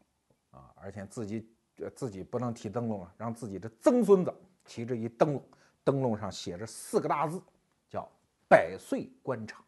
[0.50, 1.48] 啊，而且自己。
[1.76, 4.32] 这自己不能提灯笼了，让自己的曾孙子
[4.64, 5.42] 提着一灯笼，
[5.82, 7.42] 灯笼上写着四个大字，
[7.88, 8.08] 叫
[8.48, 9.64] “百岁官场”。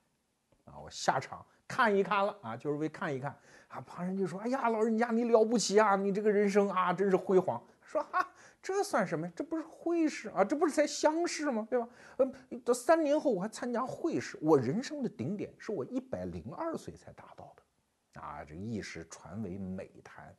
[0.66, 3.36] 啊，我下场看一看了啊，就是为看一看
[3.68, 3.80] 啊。
[3.80, 8.28] 旁人就说：“哎呀，老人家你了不起啊，你这个人生啊真是辉煌。”说：“哈，
[8.62, 9.28] 这算什么？
[9.34, 11.66] 这不是会试啊，这不是才乡试吗？
[11.68, 11.88] 对吧？
[12.18, 18.20] 嗯，到三年后我还参加会试，我人生的顶点是我一百零二岁才达到的。
[18.20, 20.32] 啊，这一时传为美谈。”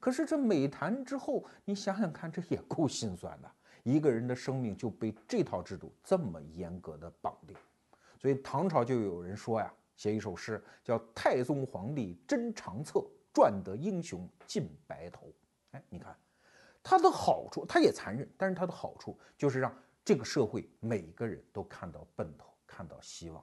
[0.00, 3.50] 可是这美谈之后，你想想看，这也够心酸的。
[3.84, 7.56] 一个人的生命就被这套制度这么严格的绑定，
[8.18, 15.26] 所以唐朝就有人说呀，写一首诗叫《太宗皇帝真长策，赚得英雄尽白头》。
[15.70, 16.14] 哎，你看，
[16.82, 23.42] 它的好处，它也残忍，但是它的好处就是让这个社会每个人都看到奔头，看到希望。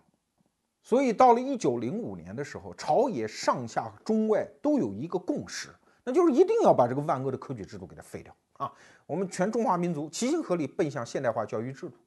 [0.83, 5.69] 所以到了一九零五年的时候，朝野上下中外都有一个共识。
[6.05, 8.71] 那就是一定要把这个万恶的科举制度给它废掉啊！
[9.07, 11.97] 我们全中华民族齐心合力奔向现代化教育制度。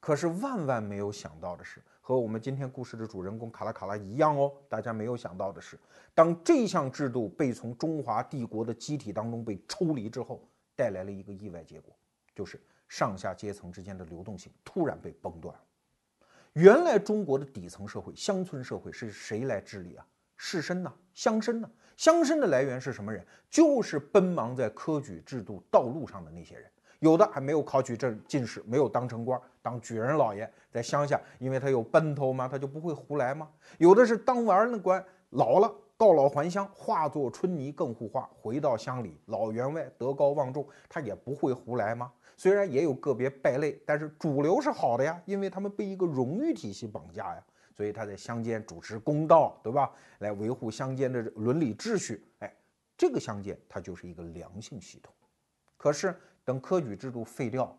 [0.00, 5.78] 可是万万没有想到的是，和我们今天故事的主人公卡拉卡拉一样哦，大家没有想到的是，
[6.14, 10.42] 当这项制度被从中华帝国的机体当中被抽离之后，
[10.74, 11.94] 带来了一个意外结果，
[12.34, 15.54] 就是上下阶层之间的流动性突然被崩断。
[16.54, 20.06] 原来中国的底层社会、乡村社会是谁来治理啊？
[20.36, 21.68] 士绅呐，乡绅呐。
[21.96, 23.24] 乡绅的来源是什么人？
[23.48, 33.48] 就是奔忙在科举制度道路上的那些人，有的还没有考取这进士，没有当成官，当举人老爷，在乡下，因为他有奔头嘛，他就不会胡来吗？
[33.78, 42.12] 有的是当完了官，老了告老还乡，化作春泥更护花，回到乡里，老员外德高望重，他也不会胡来吗？
[42.36, 47.42] 虽然也有个别败类，但是主流是好的呀，因为他们被一个荣誉体系绑架呀。
[47.76, 49.92] 所以他在乡间主持公道，对吧？
[50.20, 52.24] 来维护乡间的伦理秩序。
[52.38, 52.56] 哎，
[52.96, 55.12] 这个乡间它就是一个良性系统。
[55.76, 57.78] 可是等科举制度废掉，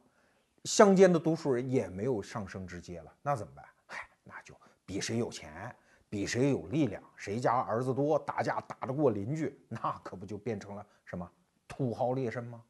[0.66, 3.66] 乡间的读书人也没有上升之阶了，那怎么办？
[3.88, 4.56] 嗨，那就
[4.86, 5.76] 比谁有钱，
[6.10, 11.28] 比谁有力量，谁家儿子多，打架打得过邻居，那可不就变成了什么
[11.68, 12.64] 土豪劣绅吗？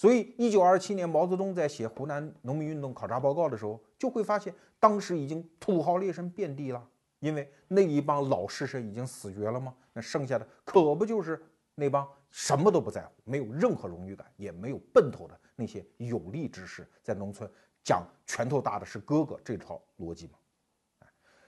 [0.00, 9.76] 所以，一九二七年，毛泽东在写湖南农民运动考察报告的时候，就会发现，当时已经土豪劣绅遍地了，因为那一帮老士绅已经死绝了吗？
[9.92, 11.38] 那剩下的可不就是
[11.74, 17.46] 那帮什么都不在乎、没有任何荣誉感、也没有奔头的那些有力之士，在农村
[17.84, 20.38] 讲拳头大的是哥哥这套逻辑吗？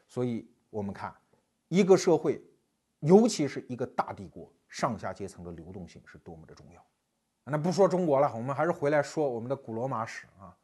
[0.06, 1.16] 所以我们看
[1.68, 2.38] 一个社会，
[3.00, 6.84] 尤其是一个大帝国，上下阶层的流动性是多么的重要。
[7.44, 10.54] 那不说中国了，我们还是回来说我们的古罗马史啊。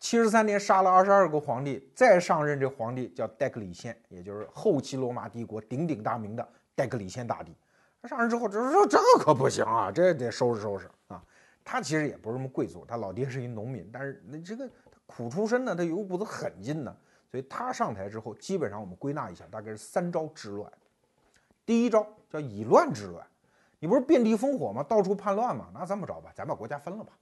[0.00, 7.56] 七十三年杀了二十二个皇帝，再上任这皇帝叫戴克里先，也就是后期罗马帝国鼎鼎大名的戴克里先大帝。
[8.02, 11.24] 他上任之后，这说这可不行啊，这得收拾收拾啊。
[11.64, 14.68] 他其实也不是什么贵族，他老爹是一农民，但是那这个
[15.06, 16.94] 苦出身呢，他有股子狠劲呢。
[17.30, 20.70] 所以他上台之后，基本上我们归纳一下，大概是三招治乱。
[21.64, 23.26] 第一招叫以乱治乱，
[23.84, 24.82] 你不是遍地烽火吗？
[24.82, 25.66] 到处叛乱吗？
[25.74, 27.12] 那这么着吧，咱把国家分了吧。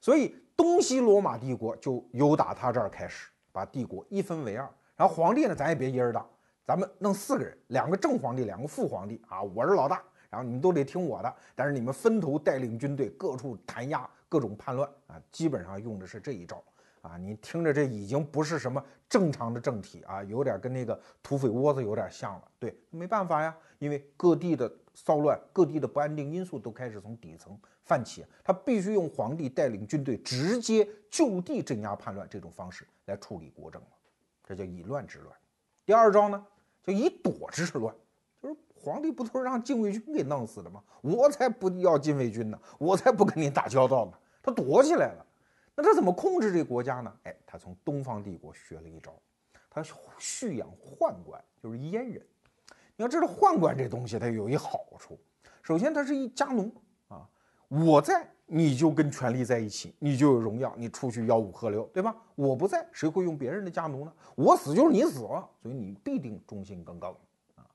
[0.00, 4.66] 所以东西罗马帝国就由打他这儿开始，把帝国一分为二。
[4.96, 6.26] 然后皇帝呢，咱也别一人当，
[6.64, 11.34] 咱们弄四个人，两个正皇帝，两个副皇帝啊，我是老大，然后你们都得听我的。
[11.54, 16.64] 但是你们分头带领军队，各处弹压各种叛乱啊，基本上用的是这一招。
[17.02, 22.42] 啊，你听着，这已经不是什么正常的政体啊，有点跟那个土匪窝子有点像了。
[22.58, 33.88] 对，没办法呀，因为各地的骚乱、各地的不安定因素都开始从底层泛起，他必须用皇帝带领军队直接就地镇压叛乱这种方式来处理国政了，
[34.44, 35.34] 这叫以乱治乱。
[35.84, 36.46] 第二招呢，
[36.82, 37.94] 叫以躲治乱，
[38.40, 40.82] 就是皇帝不都是让禁卫军给弄死的吗？
[41.00, 45.26] 我才不要禁卫军呢，我才不跟你打交道呢，他躲起来了。
[45.74, 47.12] 那他怎么控制这国家呢？
[47.22, 49.12] 哎，他从东方帝国学了一招，
[49.70, 49.82] 他
[50.18, 52.22] 蓄养宦官，就是阉人。
[53.02, 55.18] 你要知道宦官这东西，它有一好处，
[55.60, 56.72] 首先它是一家奴
[57.08, 57.28] 啊，
[57.66, 62.14] 我在你就跟权力在一起，你就有荣耀，你出去吆五喝六，对吧？
[62.36, 64.12] 我不在，谁会用别人的家奴呢？
[64.36, 67.12] 我死就是你死了，所以你必定忠心耿耿
[67.56, 67.66] 啊。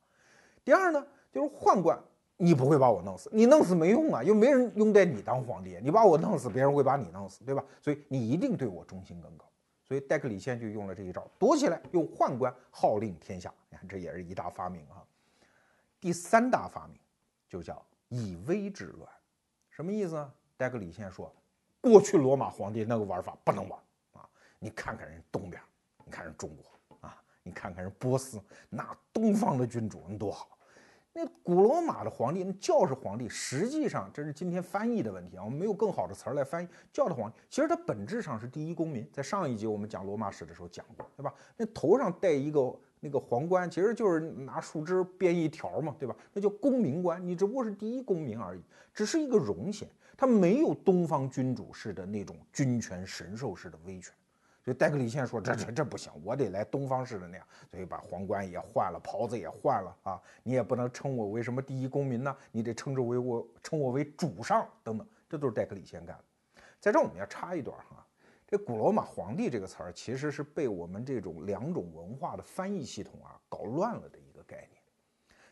[0.63, 1.99] 第二呢，就是宦官。
[2.37, 7.61] 你不会把我弄死，你弄死没用啊，又没人拥戴你当皇帝，你把我弄死，别人会把你弄死，对吧？
[7.81, 9.45] 所以你一定对我忠心耿耿。
[9.83, 13.51] 所以戴克里先就用了这一招，躲起来，用宦官号令天下。
[13.69, 15.03] 你看，这也是一大发明啊。
[15.99, 16.99] 第三大发明
[17.47, 19.09] 就叫以威制乱，
[19.69, 20.33] 什么意思呢？
[20.55, 21.33] 戴克里先说，
[21.81, 23.79] 过去罗马皇帝那个玩法不能玩
[24.13, 24.27] 啊！
[24.59, 25.61] 你看看人东边，
[26.03, 30.57] 你看人中国啊，你看看人波斯，那东方的君主那多好。
[31.13, 36.67] 那古罗马的皇帝，那叫是皇帝，实际上这是今天翻译的问题啊，我们没有更好的词儿来翻译。
[36.93, 39.09] 叫的皇帝，其实他本质上是第一公民。
[39.11, 41.33] 在上一集我们讲罗马史的时候讲过，对吧？
[41.55, 42.71] 那头上戴一个
[43.07, 46.13] 那个皇冠，其实就是拿树枝编一条嘛，对吧？
[46.33, 48.61] 那叫公民冠，你只不过是第一公民而已，
[48.93, 54.13] 只是一个荣衔，他没有东方君主式的那种君权神授式的威权。
[54.65, 57.47] 所以戴克里先说：“这这这不行，我得来东方式的那样。
[57.71, 60.21] 所以把皇冠也换了，袍子也换了啊！
[60.43, 62.35] 你也不能称我为什么第一公民呢？
[62.51, 66.61] 你得称之为我，称我为主上等等，这都是戴克里先干的。
[66.81, 68.05] 在这我们要插一段哈，
[68.47, 74.81] 这古罗马皇帝这个词儿其实是被我们这种两种文化的翻译系统啊搞乱了的一个概念。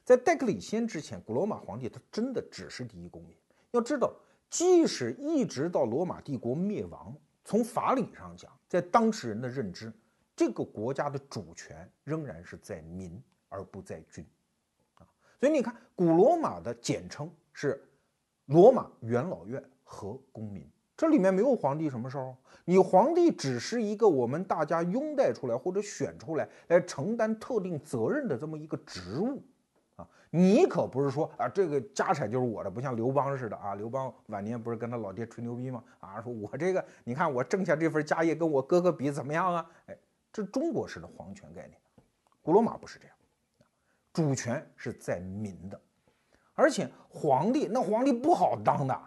[0.04, 3.36] 在戴克里先之前，古罗马皇帝他真的只是第一公民。
[3.72, 4.16] 要知道，
[4.50, 7.16] 即使一直到罗马帝国灭亡。”
[7.48, 9.94] 从法理上讲，在当事人的认知，
[10.36, 14.26] 这个国家的主权仍然是在民而不在君，
[14.96, 15.06] 啊，
[15.40, 17.88] 所以你看，古罗马的简称是
[18.46, 29.44] 罗马元老院和公民，这里面没有皇帝什么事儿，你皇帝只是一个我们大家拥戴出来或者选出来来承担特定责任的这么一个职务。
[29.98, 33.76] 啊你可不是说啊，这个家产就是我的，不像刘邦似的啊。
[33.76, 35.82] 刘邦晚年不是跟他老爹吹牛逼吗？
[36.02, 39.66] 啊，说我这个，你看我挣下这份家业，跟我哥哥比怎么样啊？
[39.86, 39.98] 哎，
[40.34, 41.80] 这中国式的皇权概念，
[42.42, 43.16] 古罗马不是这样，
[44.12, 45.80] 主权是在民的，
[46.54, 49.02] 而且皇帝那皇帝不好当的。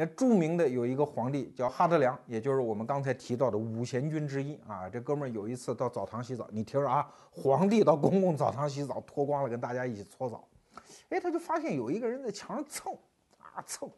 [0.00, 4.88] 那著名的有一个皇帝叫哈德良，也就是我们刚才提到的五贤君之一啊。
[4.88, 10.46] 这哥们儿有一次到澡堂洗澡，你听着啊，皇帝到公共澡堂洗澡，脱光了跟大家一起搓澡。
[11.08, 12.96] 哎，他就发现有一个人在墙上蹭
[13.38, 13.90] 啊蹭，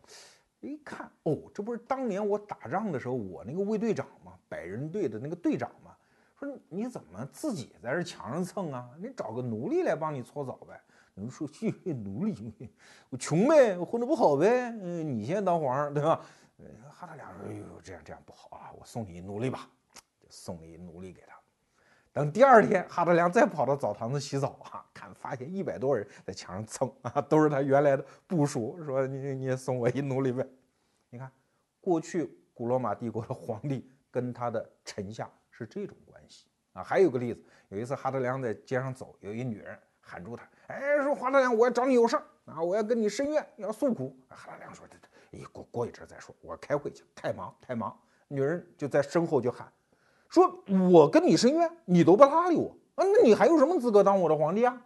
[0.61, 4.33] 一看哦，这不是当年我打仗的时候我那个卫队长吗？
[4.49, 5.95] 百人队的那个队长吗？
[6.39, 8.89] 说你怎么自己在这墙上蹭啊？
[8.99, 10.81] 你找个奴隶来帮你搓澡呗。
[11.15, 12.71] 有人说去奴隶，
[13.09, 14.71] 我穷呗，我混得不好呗。
[14.81, 16.25] 嗯，你先当皇上对吧？
[16.93, 19.69] 哈他俩说：“哎呦，这样这样不好啊，我送你奴隶吧。”
[20.21, 21.35] 就送了一奴隶给他。
[22.13, 30.47] 等第二天，哈德良再跑到澡堂子洗澡啊，看发现一百多人在墙上蹭啊，都是他原来的部属，说：“你你也送我一奴隶呗。”
[31.09, 31.33] 你看，
[31.81, 36.83] 过去古罗马帝国的皇帝跟他的臣下是这种关系啊。
[36.83, 40.47] 还有个例子，有一次哈德良在街上走，有一女人喊住他。
[40.71, 44.17] 哎，说华大良，我要找你有事儿啊，我要跟你申冤，要诉苦。
[44.29, 47.99] 华大良说：“这这，哎过过一阵再说，我开会去，太忙太忙。”
[48.29, 49.71] 女人就在身后就喊
[50.31, 50.63] ：“说
[50.93, 54.81] 我跟你申冤，你都不搭理我啊，那你还有什么资格当我的皇帝啊？”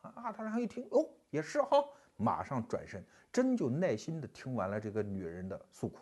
[0.00, 1.84] 啊，他良一听，哦，也是哈，
[2.16, 5.98] 马上转身，真就耐心的听完了这个女人的诉苦。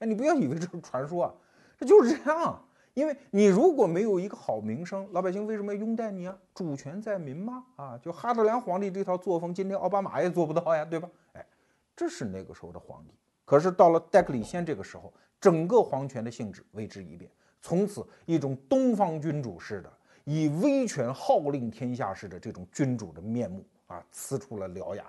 [0.00, 1.34] 哎，你不要以为这是传说啊，
[1.78, 2.65] 这就是这样。
[2.96, 6.34] 因为你如果没有一个好名声，老百姓为什么要拥戴你啊？
[6.54, 7.62] 主权在民吗？
[7.76, 11.06] 啊，就哈德良皇帝这套作风，今天奥巴马也做不到呀，对吧？
[11.34, 11.46] 哎，
[11.94, 13.12] 这是那个时候的皇帝。
[13.44, 17.30] 可是到了戴克里先这个时候，整个皇权的性质为之一变，
[17.60, 19.92] 从此一种东方君主式的
[20.24, 25.04] 以威权号令天下式的这种君主的面目啊，呲出了獠牙。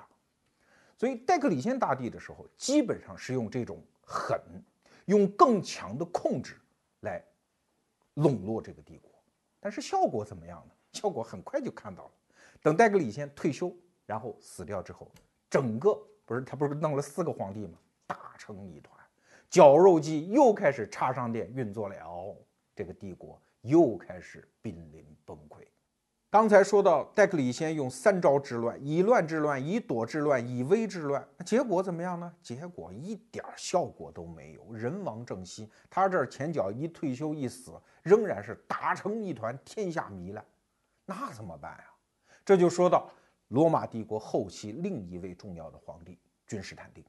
[0.98, 4.38] 所以戴克里先大帝的时候，基本上是用这种狠，
[5.06, 6.58] 用更强的控制
[7.00, 7.24] 来
[8.18, 9.12] 笼络这个帝国。
[9.60, 10.74] 但是效果怎么样呢？
[10.94, 12.12] 效果很快就看到了。
[12.62, 15.12] 等戴克里先退休，然后死掉之后，
[15.50, 17.78] 整个不是他不是弄了四个皇帝吗？
[18.06, 18.98] 打成一团，
[19.50, 22.36] 绞肉机又开始插上电运作了，
[22.76, 25.66] 这个帝国又开始濒临崩溃。
[26.30, 31.26] 刚才说到戴克里先用三招治乱：以乱治乱，以躲治乱，以威治乱。
[31.46, 32.34] 结果怎么样呢？
[32.44, 35.72] 结果一点效果都没有，人亡政息。
[35.90, 37.72] 他这儿前脚一退休一死，
[38.04, 40.44] 仍然是打成一团，天下糜烂。
[41.06, 41.86] 那怎么办呀？
[42.44, 43.10] 这就说到
[43.48, 47.02] 罗马帝国后期另一位重要的皇帝君士坦丁。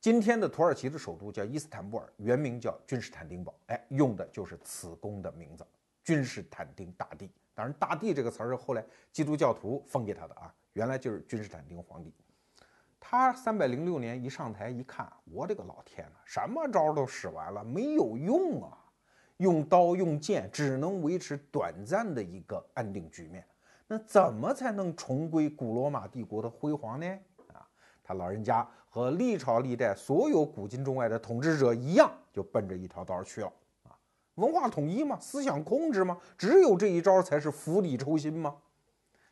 [0.00, 3.54] 今天的土耳其的首都叫伊斯坦布尔，原名叫君士坦丁堡。
[3.66, 5.66] 哎，用的就是此公的名字——
[6.02, 7.30] 君士坦丁大帝。
[7.60, 8.82] 当然，“大帝”这个词儿是后来
[9.12, 12.10] 基督教徒封给他的啊，原来就是君士坦丁皇帝。
[12.98, 18.78] 他三百零六年一上台一看，我的个老天呐，什么招都使完了，没有用啊！
[19.36, 23.44] 用刀用剑只能维持短暂的一个安定局面，
[23.86, 27.06] 那怎么才能重归古罗马帝国的辉煌呢？
[27.52, 27.68] 啊，
[28.02, 33.52] 他老人家和历朝历代所有古今中外的统治者一样，就奔着一条道去了。
[34.36, 38.56] 文化统一嘛，思想控制嘛，只有这一招才是釜底抽薪吗？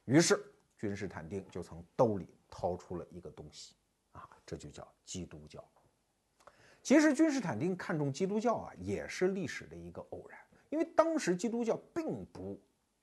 [0.05, 0.38] 于是
[0.76, 3.74] 君士坦丁就从兜里掏出了一个东西，
[4.12, 5.64] 啊，这就叫基督教。
[6.82, 10.38] 其实君士坦丁看重基督教啊，也是历史的一个偶然，
[10.68, 12.61] 因为当时基督教并不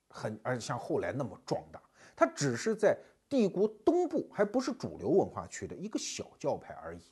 [0.08, 1.80] 很，而像后来那么壮大，
[2.14, 2.96] 它只是在
[3.28, 7.02] 帝国东部，还不是主流文化区的一个小教派而已，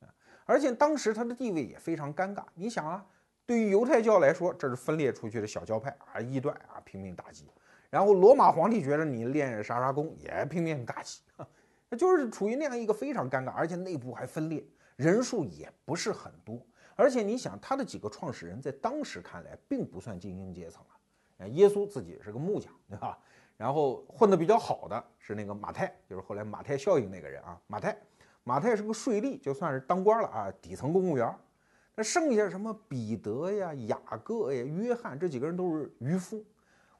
[0.00, 0.14] 啊，
[0.44, 3.04] 而且当时它的地位也非常尴尬，你想啊。
[3.46, 7.46] 对于犹太教来说，这是分裂出去的小教派啊，异端啊，拼命打击。
[7.90, 11.20] 然后罗马皇帝觉得你练杀杀功，也拼命打击，
[11.88, 14.64] 那就是处于那样一个非常尴尬，而且内部还分裂，
[14.96, 16.58] 人数也不是很多。
[16.96, 20.82] 而且你想，他的几个创始人在当时看来并不算精英阶层
[21.38, 23.18] 啊，耶稣自己是个木匠，对吧？
[23.56, 27.96] 然后混得比较好的是那个马太，就是后来马太效应那个人啊，马太，
[28.42, 31.32] 马太是个税吏，就算是当官了啊，底层公务员。
[31.94, 36.44] 那剩下什么彼得呀、雅各呀、约翰这几个人都是渔夫，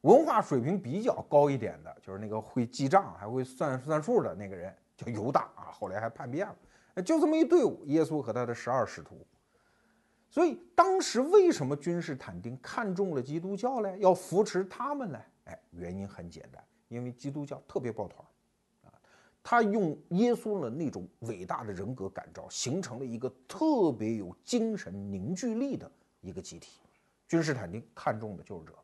[0.02, 7.02] 文化水平比较高一点的，就是那个会记账还会算算数的那个人叫犹大啊，后来还叛变了。
[7.02, 9.26] 就这么一队伍，耶稣和他的十二使徒。
[10.30, 13.98] 所以当时为什么君士坦丁看中了基督教呢？
[13.98, 15.20] 要扶持他们呢？
[15.44, 18.24] 哎，原因很简单，因为基督教特别抱团。
[19.46, 25.88] 他用耶稣的那种伟大的人格感召，形成了一个特别有精神凝聚力的
[26.22, 26.80] 一个集体。
[27.28, 28.78] 君士坦丁看中的就是这个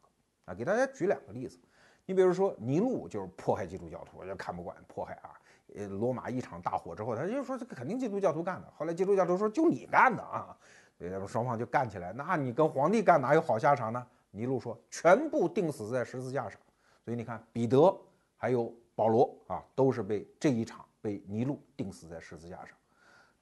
[0.45, 0.55] 啊。
[0.55, 1.59] 给大家举两个例子，
[2.05, 5.33] 你比如说尼禄就是迫害基督教徒，就看不惯迫害啊。
[5.75, 8.71] 呃，罗马一场大火之后，他就说这肯定基督教徒干的。
[8.77, 10.55] 后来基督教徒说就你干的啊，
[10.99, 12.13] 所以双方就干起来。
[12.13, 14.07] 那你跟皇帝干哪有好下场呢？
[14.31, 16.61] 尼禄说全部钉死在十字架上。
[17.03, 17.99] 所以你看彼得
[18.37, 18.71] 还有。
[18.95, 22.76] 保罗啊，都是被这一场被尼禄钉死在十字架上。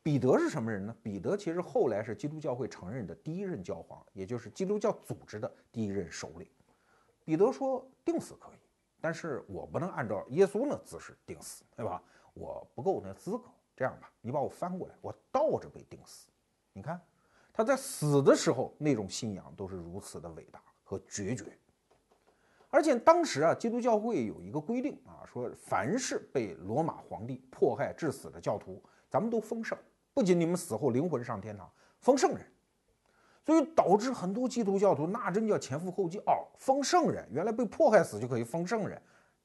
[0.02, 0.96] 彼得是什么人呢？
[1.02, 6.48] 彼得其实后来是基督教会承认的第一任教皇，也就是基督教组织的第一任首领。
[7.24, 8.58] 彼得说：“钉死可以，
[9.02, 12.02] 但是我不能按照耶稣那姿势钉死，对吧？
[12.32, 13.44] 我不够那资格。
[13.76, 16.28] 这样吧，你把我翻过来，我倒着被钉死。
[16.72, 16.98] 你看
[17.52, 21.44] 他在死的时候那种信仰都是如此的伟大和决绝。”
[22.70, 29.76] 而且当时啊，基督教会有一个规定啊，说凡是被罗马皇帝迫害致死的教徒，咱们都封圣，
[30.12, 32.40] 不仅你们死后灵魂上天堂，封圣人。
[33.46, 39.00] 所以导致很多基督教徒那真叫前赴后继哦，封圣人，原来被迫害死就可以封圣人，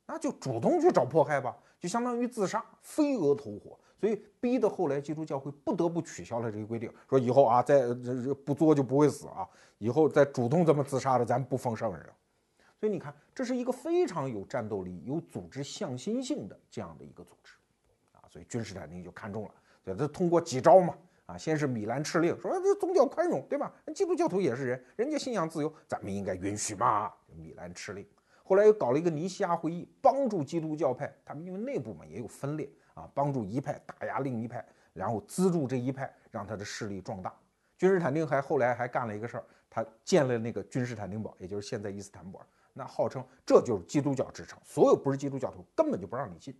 [0.05, 3.79] 那就主动去找迫害吧，就相当于自杀，飞蛾投火。
[3.97, 7.87] 所以逼得后来基督教会不得不取消了这个规定，说以后啊，再
[8.45, 9.47] 不作就不会死啊，
[9.77, 12.05] 以后再主动这么自杀的，咱不封圣人。
[12.83, 17.53] 所以你看，这是一个非常有战斗力、有组织向心性的这样的一个组织，
[18.11, 19.51] 啊，所以君士坦丁就看中了，
[19.85, 20.93] 所以他通过几招嘛，
[21.25, 23.73] 啊，先是米兰敕令，说这宗教宽容，对吧？
[23.85, 27.09] 那基督教徒也是人，人家信仰自由，咱们应该允许嘛。
[27.33, 28.05] 米兰敕令，
[28.43, 37.33] 后来又搞了一个尼西亚会议，帮助基督教派，他们因为内部嘛也有分裂啊，帮助一派打压另一派，然后资助这一派，让他的势力壮大。
[37.77, 42.45] 君士坦丁还后来还干了一个事儿，他建了那个君士坦丁堡，也就是现在伊斯坦布尔。
[42.73, 46.59] 那号称这就是基督教之城，所有不是基督教徒根本就不让你进。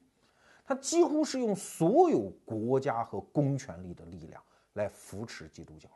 [0.64, 4.42] 他几乎是用所有国家和公权力的力量
[4.74, 5.90] 来扶持基督教。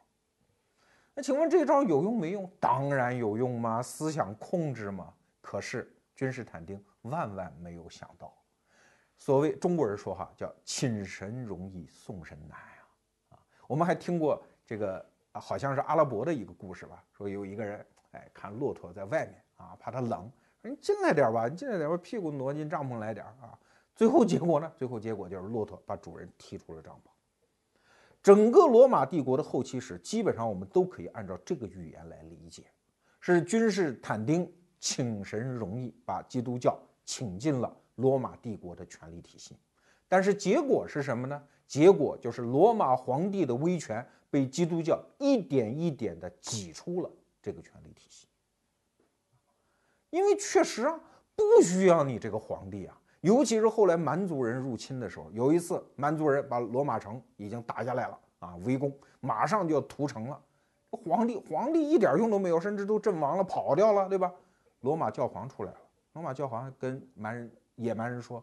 [1.13, 2.51] 那请问这招有用没用？
[2.59, 5.13] 当然有用嘛，思想控制嘛。
[5.39, 8.33] 可是君士坦丁万万没有想到，
[9.17, 12.87] 所谓中国人说哈，叫请神容易送神难呀。
[13.29, 20.31] 啊，我们还听过这个，好像是阿拉伯的一个故事吧，说有一个人哎，看骆驼在外面啊，怕它冷，
[20.61, 23.57] 说你进来点吧，你进来点，把屁股挪进帐篷来点啊。
[23.95, 24.71] 最后结果呢？
[24.75, 27.09] 最后结果就是骆驼把主人踢出了帐篷。
[28.21, 32.63] 整个罗马帝国的后期史，基本上我们都可以按照这个语言来理解：
[33.19, 39.57] 是君士坦丁请神容易，把基督教请进了罗马帝国的权力体系。
[40.07, 41.41] 但是结果是什么呢？
[41.65, 47.09] 结果就是罗马皇帝的威权被基督教一点一点地挤出了
[47.41, 48.26] 这个权力体系。
[50.09, 50.99] 因为确实啊，
[51.35, 52.99] 不需要你这个皇帝啊。
[53.21, 60.39] 尤其是后来蛮族人入侵的时候，有一次蛮族人把罗马城已经打下来了啊，围攻，马上就要屠城了。
[60.91, 64.31] 皇帝皇帝一点用都没有，甚至都阵亡了，跑掉了，对吧？
[64.81, 65.77] 罗马教皇出来了，
[66.13, 68.41] 罗马教皇跟蛮人野蛮人说，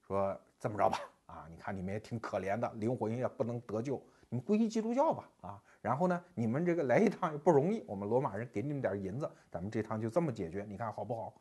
[0.00, 11.34] 说这么着吧，啊，你看你们也挺可怜的，灵魂也不能得救，你们皈依基督教吧，啊，然后呢，你们这个来一趟也不容易，我们罗马人给你们点银子，咱们这趟就这么解决，你看好不好？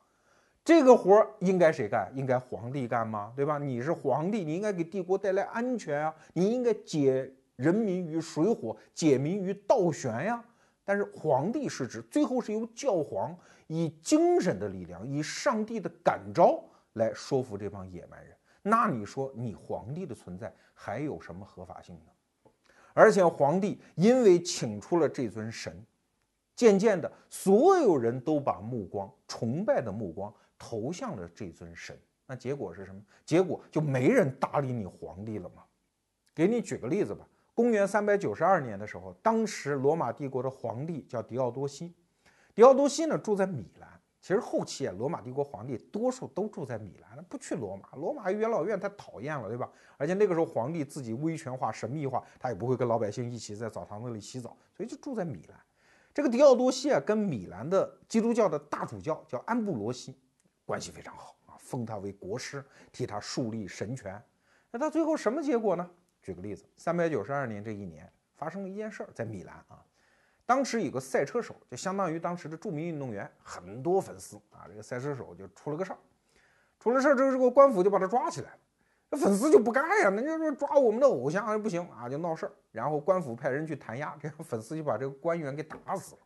[0.66, 2.12] 这个活应该谁干？
[2.14, 3.32] 应该皇帝干吗？
[3.38, 3.58] 对吧？
[3.58, 6.14] 你是皇帝，你应该给帝国带来安全啊！
[6.34, 10.44] 你应该解人民于水火，解民于倒悬呀！
[10.84, 13.34] 但是皇帝是指最后是由教皇
[13.68, 16.62] 以精神的力量，以上帝的感召
[16.96, 18.36] 来说服这帮野蛮人。
[18.62, 22.12] 那你说你皇帝的存在还有什么合法性呢？
[22.94, 25.86] 而且皇帝因为请出了这尊神，
[26.56, 30.34] 渐渐的，所有人都把目光崇拜的目光。
[30.66, 33.02] 投向了这尊神，那结果是什么？
[33.26, 35.64] 结果就没人搭理你皇帝了吗？
[36.34, 37.28] 给你举个例子吧。
[37.54, 41.94] 公元三百九十二年的时候，当时罗马帝国的皇帝叫狄奥多西。
[42.56, 43.93] 狄奥多西呢住在米兰。
[44.24, 47.90] 其实后期啊，罗马帝国皇帝多数都住在米兰，不去罗马。
[47.98, 49.70] 罗马元老院太讨厌了，对吧？
[49.98, 55.60] 而且那个时候皇帝自己威权化、神秘化，他也不会跟老百姓一起在澡堂子里洗澡，所以就住在米兰。
[56.14, 60.18] 这个狄奥多西啊，跟米兰的基督教的大主教叫安布罗西。
[60.64, 62.64] 关系非常好啊，封他为国师，
[62.94, 64.24] 替他树立神权。
[64.72, 65.92] 那到最后什么结果呢？
[66.22, 69.84] 举个例子，三百九十二年这一年发生了一件事儿，在米兰啊，
[70.46, 74.68] 当时有个赛车手，就相当于当时的著名运动员，很多粉丝啊。
[74.68, 75.98] 这个赛车手就出了个事儿，
[76.80, 78.58] 出了事儿之后，这个官府就把他抓起来了。
[79.10, 82.52] 那粉丝就不干呀，人家说抓我们的偶像不行啊，就闹事儿。
[82.72, 86.22] 然后官府派人去弹压，这样粉丝就把这个官员给打死了。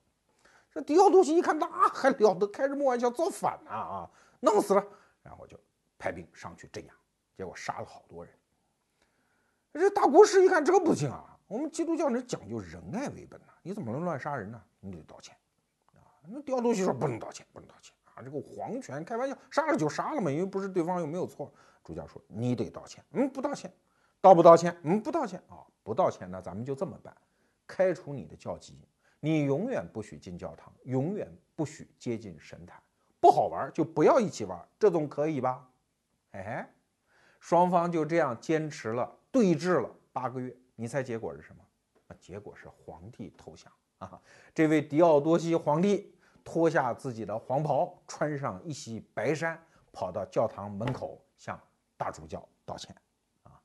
[0.72, 4.10] 这狄奥多西一看，那还了得，开什么玩笑，造反呢啊！
[4.40, 4.84] 弄死了，
[5.22, 5.60] 然后就
[5.98, 6.94] 派兵上去镇压，
[7.36, 8.34] 结果杀了好多人。
[9.74, 11.37] 这大国师一看，这不行啊！
[11.48, 14.62] 我们基督教人讲究仁爱为本呐，你怎么能乱杀人呢？
[14.82, 15.36] 你得道歉
[15.94, 16.04] 啊！
[16.28, 18.22] 那刁东西说不能道歉，不能道歉啊！
[18.22, 21.54] 这个皇权开玩笑，杀了就杀了嘛，因为不是对方又没有错。
[21.86, 23.74] 主教说你得道歉，嗯，不道歉，
[24.20, 24.78] 道不道歉？
[24.84, 27.16] 嗯，不道歉啊，不道歉，那咱们就这么办，
[27.66, 28.78] 开除你的教籍，
[29.22, 32.78] 你永远不许进教堂，永远不许接近神坛。
[33.22, 35.66] 不好玩就不要一起玩，这总可以吧？
[36.32, 36.70] 哎，
[37.40, 41.64] 双方就这样坚持了对峙了八个月，你猜结果是什么？
[42.08, 44.22] 啊，结果是皇帝投降啊！
[44.54, 49.60] 这位狄奥多西皇帝脱下自己的黄袍，穿上一袭白衫，
[49.92, 51.60] 跑到教堂门口向
[51.98, 52.96] 大主教道歉
[53.42, 53.60] 啊！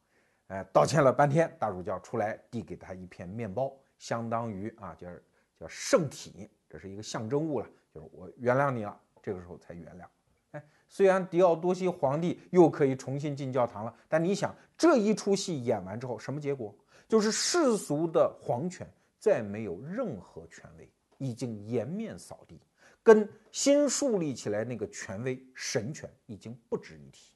[0.48, 5.22] 哎，道歉了半天，大主教出来递给他一片面包，相当于啊，就是
[5.56, 8.98] 叫圣体，这是一个象征物了，就是我原谅你了。
[9.22, 10.04] 这个时候才原谅，
[10.52, 16.74] 哎，虽然狄奥多西皇帝又可以重新进教堂了，但你想这一出戏演完之后，什么结果？
[17.12, 22.58] 就是世俗的皇权再没有任何权威，已经颜面扫地，
[23.02, 27.34] 跟新树立起来那个权威神权已经不值一提。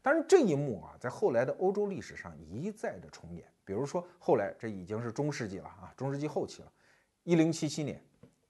[0.00, 6.72] 当然，这一幕啊，在后来的欧洲历史上一再的重演，比如说后来这已经是中世纪了啊，中世纪后期了，
[7.24, 8.02] 一零七七年，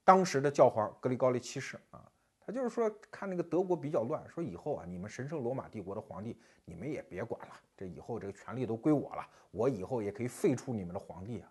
[0.05, 2.09] 当时的教皇格里高利七世啊。
[2.45, 11.49] 他就是说，看那个德国比较乱，说以后啊，你们神圣罗马帝国的皇帝，你们也别管了，这以后这个权力都归我了，我以后也可以废除你们的皇帝啊。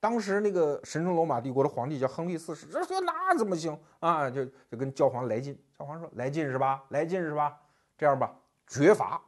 [0.00, 4.30] 当时那个神圣罗马帝国的皇帝叫亨利四世，这说那怎么行啊？
[4.30, 6.84] 就就跟教皇来劲，教皇说来劲是吧？
[6.90, 7.60] 来劲是吧？
[7.96, 8.32] 这样吧，
[8.68, 9.20] 绝罚。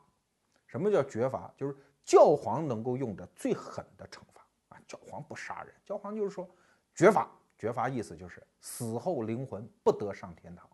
[0.67, 1.53] 什么叫绝罚？
[1.57, 4.79] 就是教皇能够用的最狠的惩罚啊。
[4.87, 6.49] 教皇不杀人，教皇就是说
[6.95, 10.70] 绝罚，绝罚意思就是死后灵魂不得上天堂。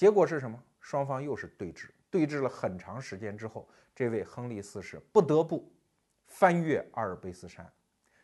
[0.00, 0.58] 结果是什么？
[0.80, 5.70] 双方又是对峙，对峙了很长时间之后，这位亨利四世不得不
[6.24, 7.70] 翻越阿尔卑斯山，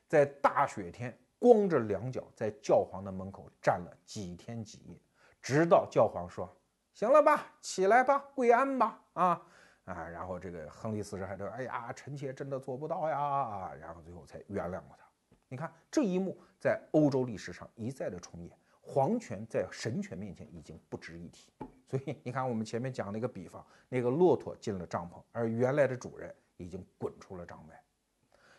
[0.09, 4.99] 在大雪天光着两脚在教皇的门口站了几天几夜，
[5.43, 6.51] 直到教皇说
[6.97, 9.43] ：“行了吧，起来吧，跪安吧。”啊
[9.85, 10.09] 啊！
[10.09, 15.05] 然后这个亨利四世还说：“哎呀，臣妾真的做不到呀！”啊，然后最后才原谅了他。
[15.47, 21.51] 你看这一幕在欧洲历史上一再的重演，皇权在神权面前已经不值一提。
[21.89, 27.83] 所以你看我们前面讲那个比方，那个骆驼进了帐篷，而原来的主人已经滚出了帐外。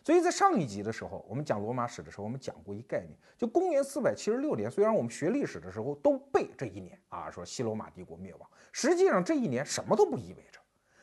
[0.04, 4.72] 所以在上一集的时候，我们讲罗马史的时候，我们讲过一概念，就公元四百七十六年。
[4.72, 10.60] 虽然我们学历史的时候都背这一年啊，说西罗马帝国灭亡，实际上这一年什么都不意味着，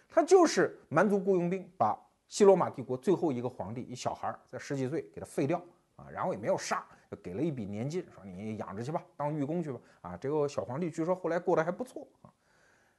[0.08, 1.98] 它就是蛮族雇佣兵把
[2.28, 5.62] 西罗马帝国最后一个皇帝一小孩在十几岁给他废掉
[5.96, 9.80] 啊，然后也没有杀，给了一笔年金，说你养着去吧，当寓工去吧。
[10.02, 12.30] 啊，这个小皇帝据说后来过得还不错啊，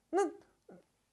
[0.10, 0.22] 那。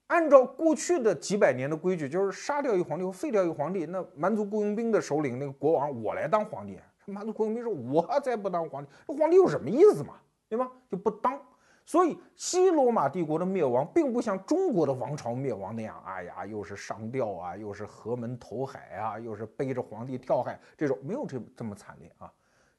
[0.08, 6.78] 按照过去的几百年的规矩，就是杀掉一皇帝或废掉一皇帝，那蛮族雇佣兵的首领那个国王，我来当皇帝。
[7.06, 10.20] 蛮族雇佣兵说：“我才不当皇帝，这皇帝有什么意思嘛？
[10.50, 10.70] 对吧？
[10.90, 11.40] 就不当。”
[11.86, 22.30] 所以西罗马帝国的灭亡，并不像中国的王朝灭亡那样，哎呀，又是上吊啊，又是河门投海啊，又是背着皇帝跳海，这种没有这这么惨烈啊。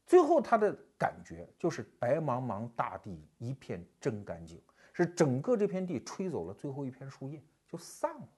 [0.06, 4.62] 最后他的感觉就是白茫茫大地一片真干净。
[4.96, 8.30] 是整个这片地吹走了最后一片树叶，就散了，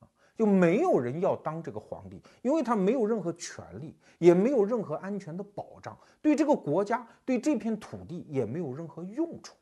[0.00, 9.54] 啊，就没有人要当这个皇帝，因为他没有任何权利，也没有任何安全的保障，对这个国家，对这片土地也没有任何用处。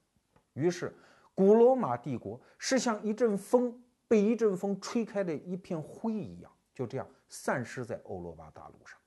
[0.55, 0.97] 于是，
[1.35, 8.99] 古罗马帝国是像一阵风被一阵风吹开的一片灰一样，就这样散失在欧罗巴大陆上，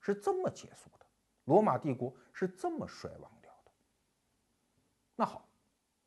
[0.00, 0.99] 是这么结束的。
[1.50, 3.70] 罗马帝国是这么衰亡掉的。
[5.16, 5.44] 那好。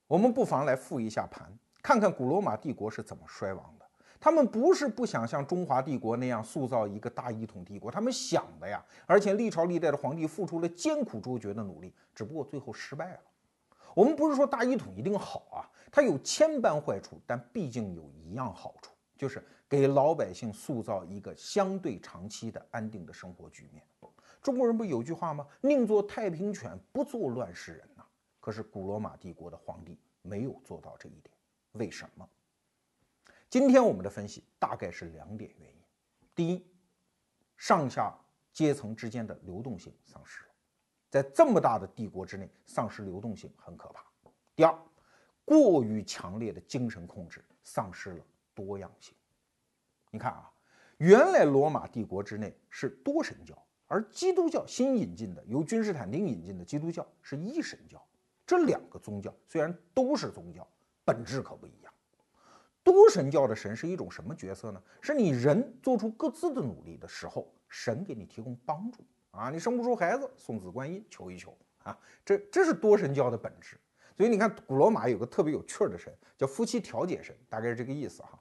[0.07, 3.85] 我们不妨来复一下盘，看看古罗马帝国是怎么衰亡的。
[4.19, 8.83] 他们不是不想像中华帝国那样塑造一个大一统帝国，他们想的呀。
[9.07, 13.19] 而且历朝历代的皇帝付出了艰苦卓绝的努力，只不过最后失败了。
[13.95, 23.83] 我们不是说大一统一定好啊，它有千般坏处，但毕竟有一样好处，就是给老百姓塑造一个相对长期的安定的生活局面。
[24.43, 25.47] 中国人不有句话吗？
[25.61, 28.05] 宁做太平犬，不做乱世人呐。
[28.41, 31.33] 可是古罗马帝国的皇帝没有做到这一点，
[31.71, 32.29] 为什么？
[33.49, 35.81] 今天我们的分析大概是两点原因：
[36.35, 36.67] 第一，
[37.55, 38.13] 上下
[38.51, 40.49] 阶层之间的流动性丧失了，
[41.09, 44.03] 在这么大的帝国之内，丧失流动性很可怕；
[44.55, 44.77] 第二，
[45.45, 49.15] 过于强烈的精神控制丧失了多样性。
[50.11, 50.51] 你看啊，
[50.97, 53.57] 原来罗马帝国之内是多神教，
[53.93, 58.03] 而基督教新引进的，由君士坦丁引进的基督教是一神教。
[58.43, 60.67] 这两个宗教虽然都是宗教，
[61.05, 61.93] 本质可不一样。
[62.83, 64.81] 多神教的神是一种什么角色呢？
[64.99, 69.51] 是你人做出各自的努力的时候，神给你提供帮助啊！
[69.51, 71.95] 你生不出孩子，送子观音求一求啊！
[72.25, 73.77] 这这是多神教的本质。
[74.17, 78.39] 所以你看，古罗马有个特别有趣的神，叫夫妻调解神，大概是这个意思哈。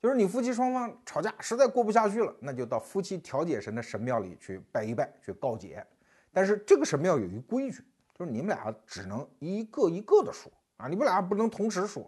[0.00, 5.86] 就是你夫妻双方吵架，实在过不下去了，那就到夫妻调解神的神庙里去拜一拜，去告解。
[6.32, 7.84] 但是这个神庙有一规矩。
[8.12, 12.02] 就是你们俩只能一个一个的说啊，你们俩不能同时说，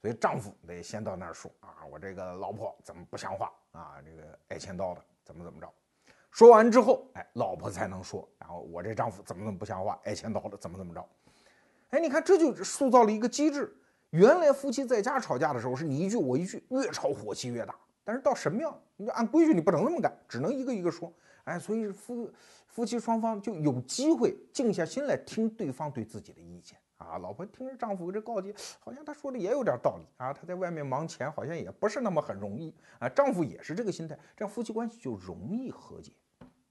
[0.00, 5.70] 所以丈夫得先到那儿说啊，我这个老婆怎么不像话啊，这个挨千刀的怎么怎么着，
[6.30, 11.06] 说完之后，哎，老婆才能说，然后我这丈夫怎么怎么不像话，挨千刀的怎么怎么着，
[11.90, 13.70] 哎，你看这就塑造了一个机制，
[14.10, 21.12] 原来夫妻在家吵架的时候是你一句我一句，越吵火气越大，但是到神庙，你就按规矩你不能那么干，只能一个一个说，
[21.44, 22.30] 哎，所以夫。
[22.68, 27.18] 夫妻双方就有机会静下心来听对方对自己的意见啊。
[27.18, 30.32] 老婆听着丈夫这告诫，好像他说的也有点道理啊。
[30.32, 33.08] 他在外面忙钱，好像也不是那么很容易啊。
[33.08, 36.12] 丈夫也是这个心态，这样夫妻关系就容易和解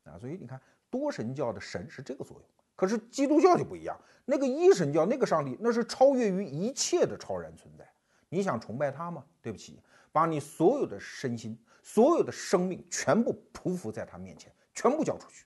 [0.03, 0.17] 啊。
[0.17, 2.45] 所以你看，多神教的神是这个作用，
[2.77, 3.99] 可是基督教就不一样。
[4.23, 7.85] 那个一神教那个上帝，那是超越于一切的超然存在。
[8.29, 9.23] 你想崇拜他吗？
[9.41, 9.79] 对不起，
[10.11, 15.45] 把你所有的身心、所有的生命全部匍匐在他面前，全部交出去。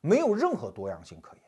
[0.00, 1.42] 没有任何多样性可言，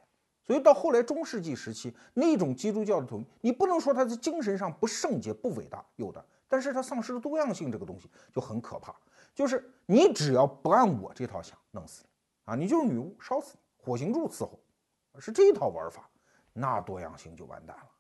[0.45, 8.95] 所以到后来中世纪时期，那种基督教的统一，你不能说它在精神上不圣洁、不伟大，有的，但是它丧失了多样性，这个东西就很可怕。
[9.35, 14.59] 就是你只要不按我这套想，弄死你啊，你就是女巫，烧死你，火刑柱伺候，
[15.21, 16.09] 是这套玩法，
[16.53, 17.91] 那多样性就完蛋了。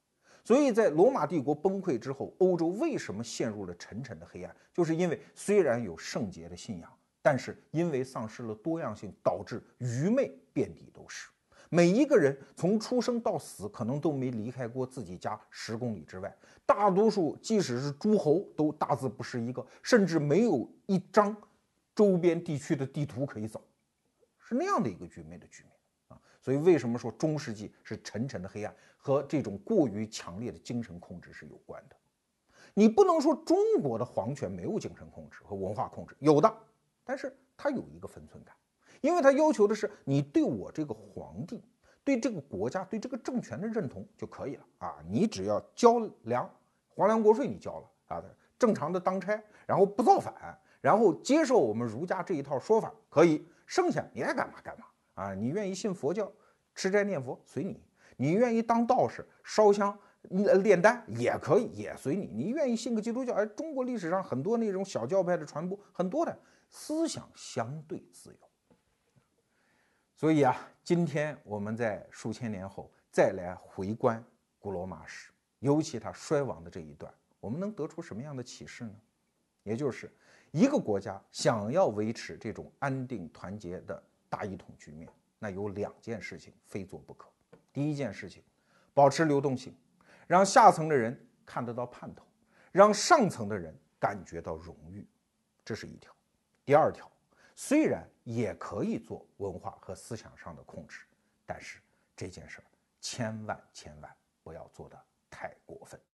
[0.44, 4.56] 所以在罗马帝国崩溃之后，欧洲为什么陷入了沉沉的黑暗？
[4.72, 6.92] 就是因为虽然有圣洁的信仰。
[7.20, 11.28] 但是因为丧失了多样性，导致愚昧遍地都是。
[11.68, 16.34] 每一个人从出生到死，可能都没离开过自己家十公里之外。
[16.64, 21.36] 大多数即使是诸侯，都大字不识一个，甚至没有一张
[21.94, 23.62] 周边地区的地图可以走，
[24.38, 25.72] 是那样的一个愚昧的局面。
[26.40, 31.96] 所以为什么说中世纪是沉沉的黑暗，和这种过于强烈的精神控制是有关的。
[32.74, 36.52] 你不能说中国的皇权没有精神控制和文化控制，有的，
[37.04, 38.54] 但是它有一个分寸感，
[39.00, 41.64] 因为它要求的是你对我这个皇帝、
[42.04, 46.48] 对这个国家、对这个政权的认同就可以了啊，你只要交粮、
[46.88, 48.22] 皇粮国税你交了啊，
[48.58, 54.86] 正常的当差，然后不造反，然后接受我们儒家这一套说法可以，剩下你爱干嘛干嘛
[55.18, 56.32] 啊，你愿意信佛教、
[56.74, 57.82] 吃斋念佛随你，
[58.16, 59.98] 你愿意当道士烧香。
[60.30, 62.26] 炼丹也可以，也随你。
[62.26, 63.32] 你愿意信个基督教？
[63.32, 66.38] 而中国历史上很多那种小教派的传播，很多的
[66.68, 68.48] 思想相对自由。
[70.14, 70.54] 所以啊，
[70.84, 74.22] 今天我们在数千年后再来回观
[74.58, 78.94] 古罗马史，尤其它衰亡的这一段，我们能得出什么样的启示呢？
[79.62, 80.12] 也就是
[80.50, 85.08] 一个国家想要维持这种安定团结的大一统局面，
[85.38, 87.30] 那有两件事情非做不可。
[87.72, 88.42] 第一件事情，
[88.94, 89.76] 保持流动性。
[90.26, 92.22] 让下层的人看得到盼头，
[92.70, 95.08] 让上层的人感觉到荣誉，
[95.64, 96.14] 这是一条。
[96.66, 97.10] 第二条，
[97.54, 101.06] 虽然也可以做文化和思想上的控制，
[101.46, 101.80] 但是
[102.14, 102.64] 这件事儿
[103.00, 105.98] 千万千万不要做的太过分。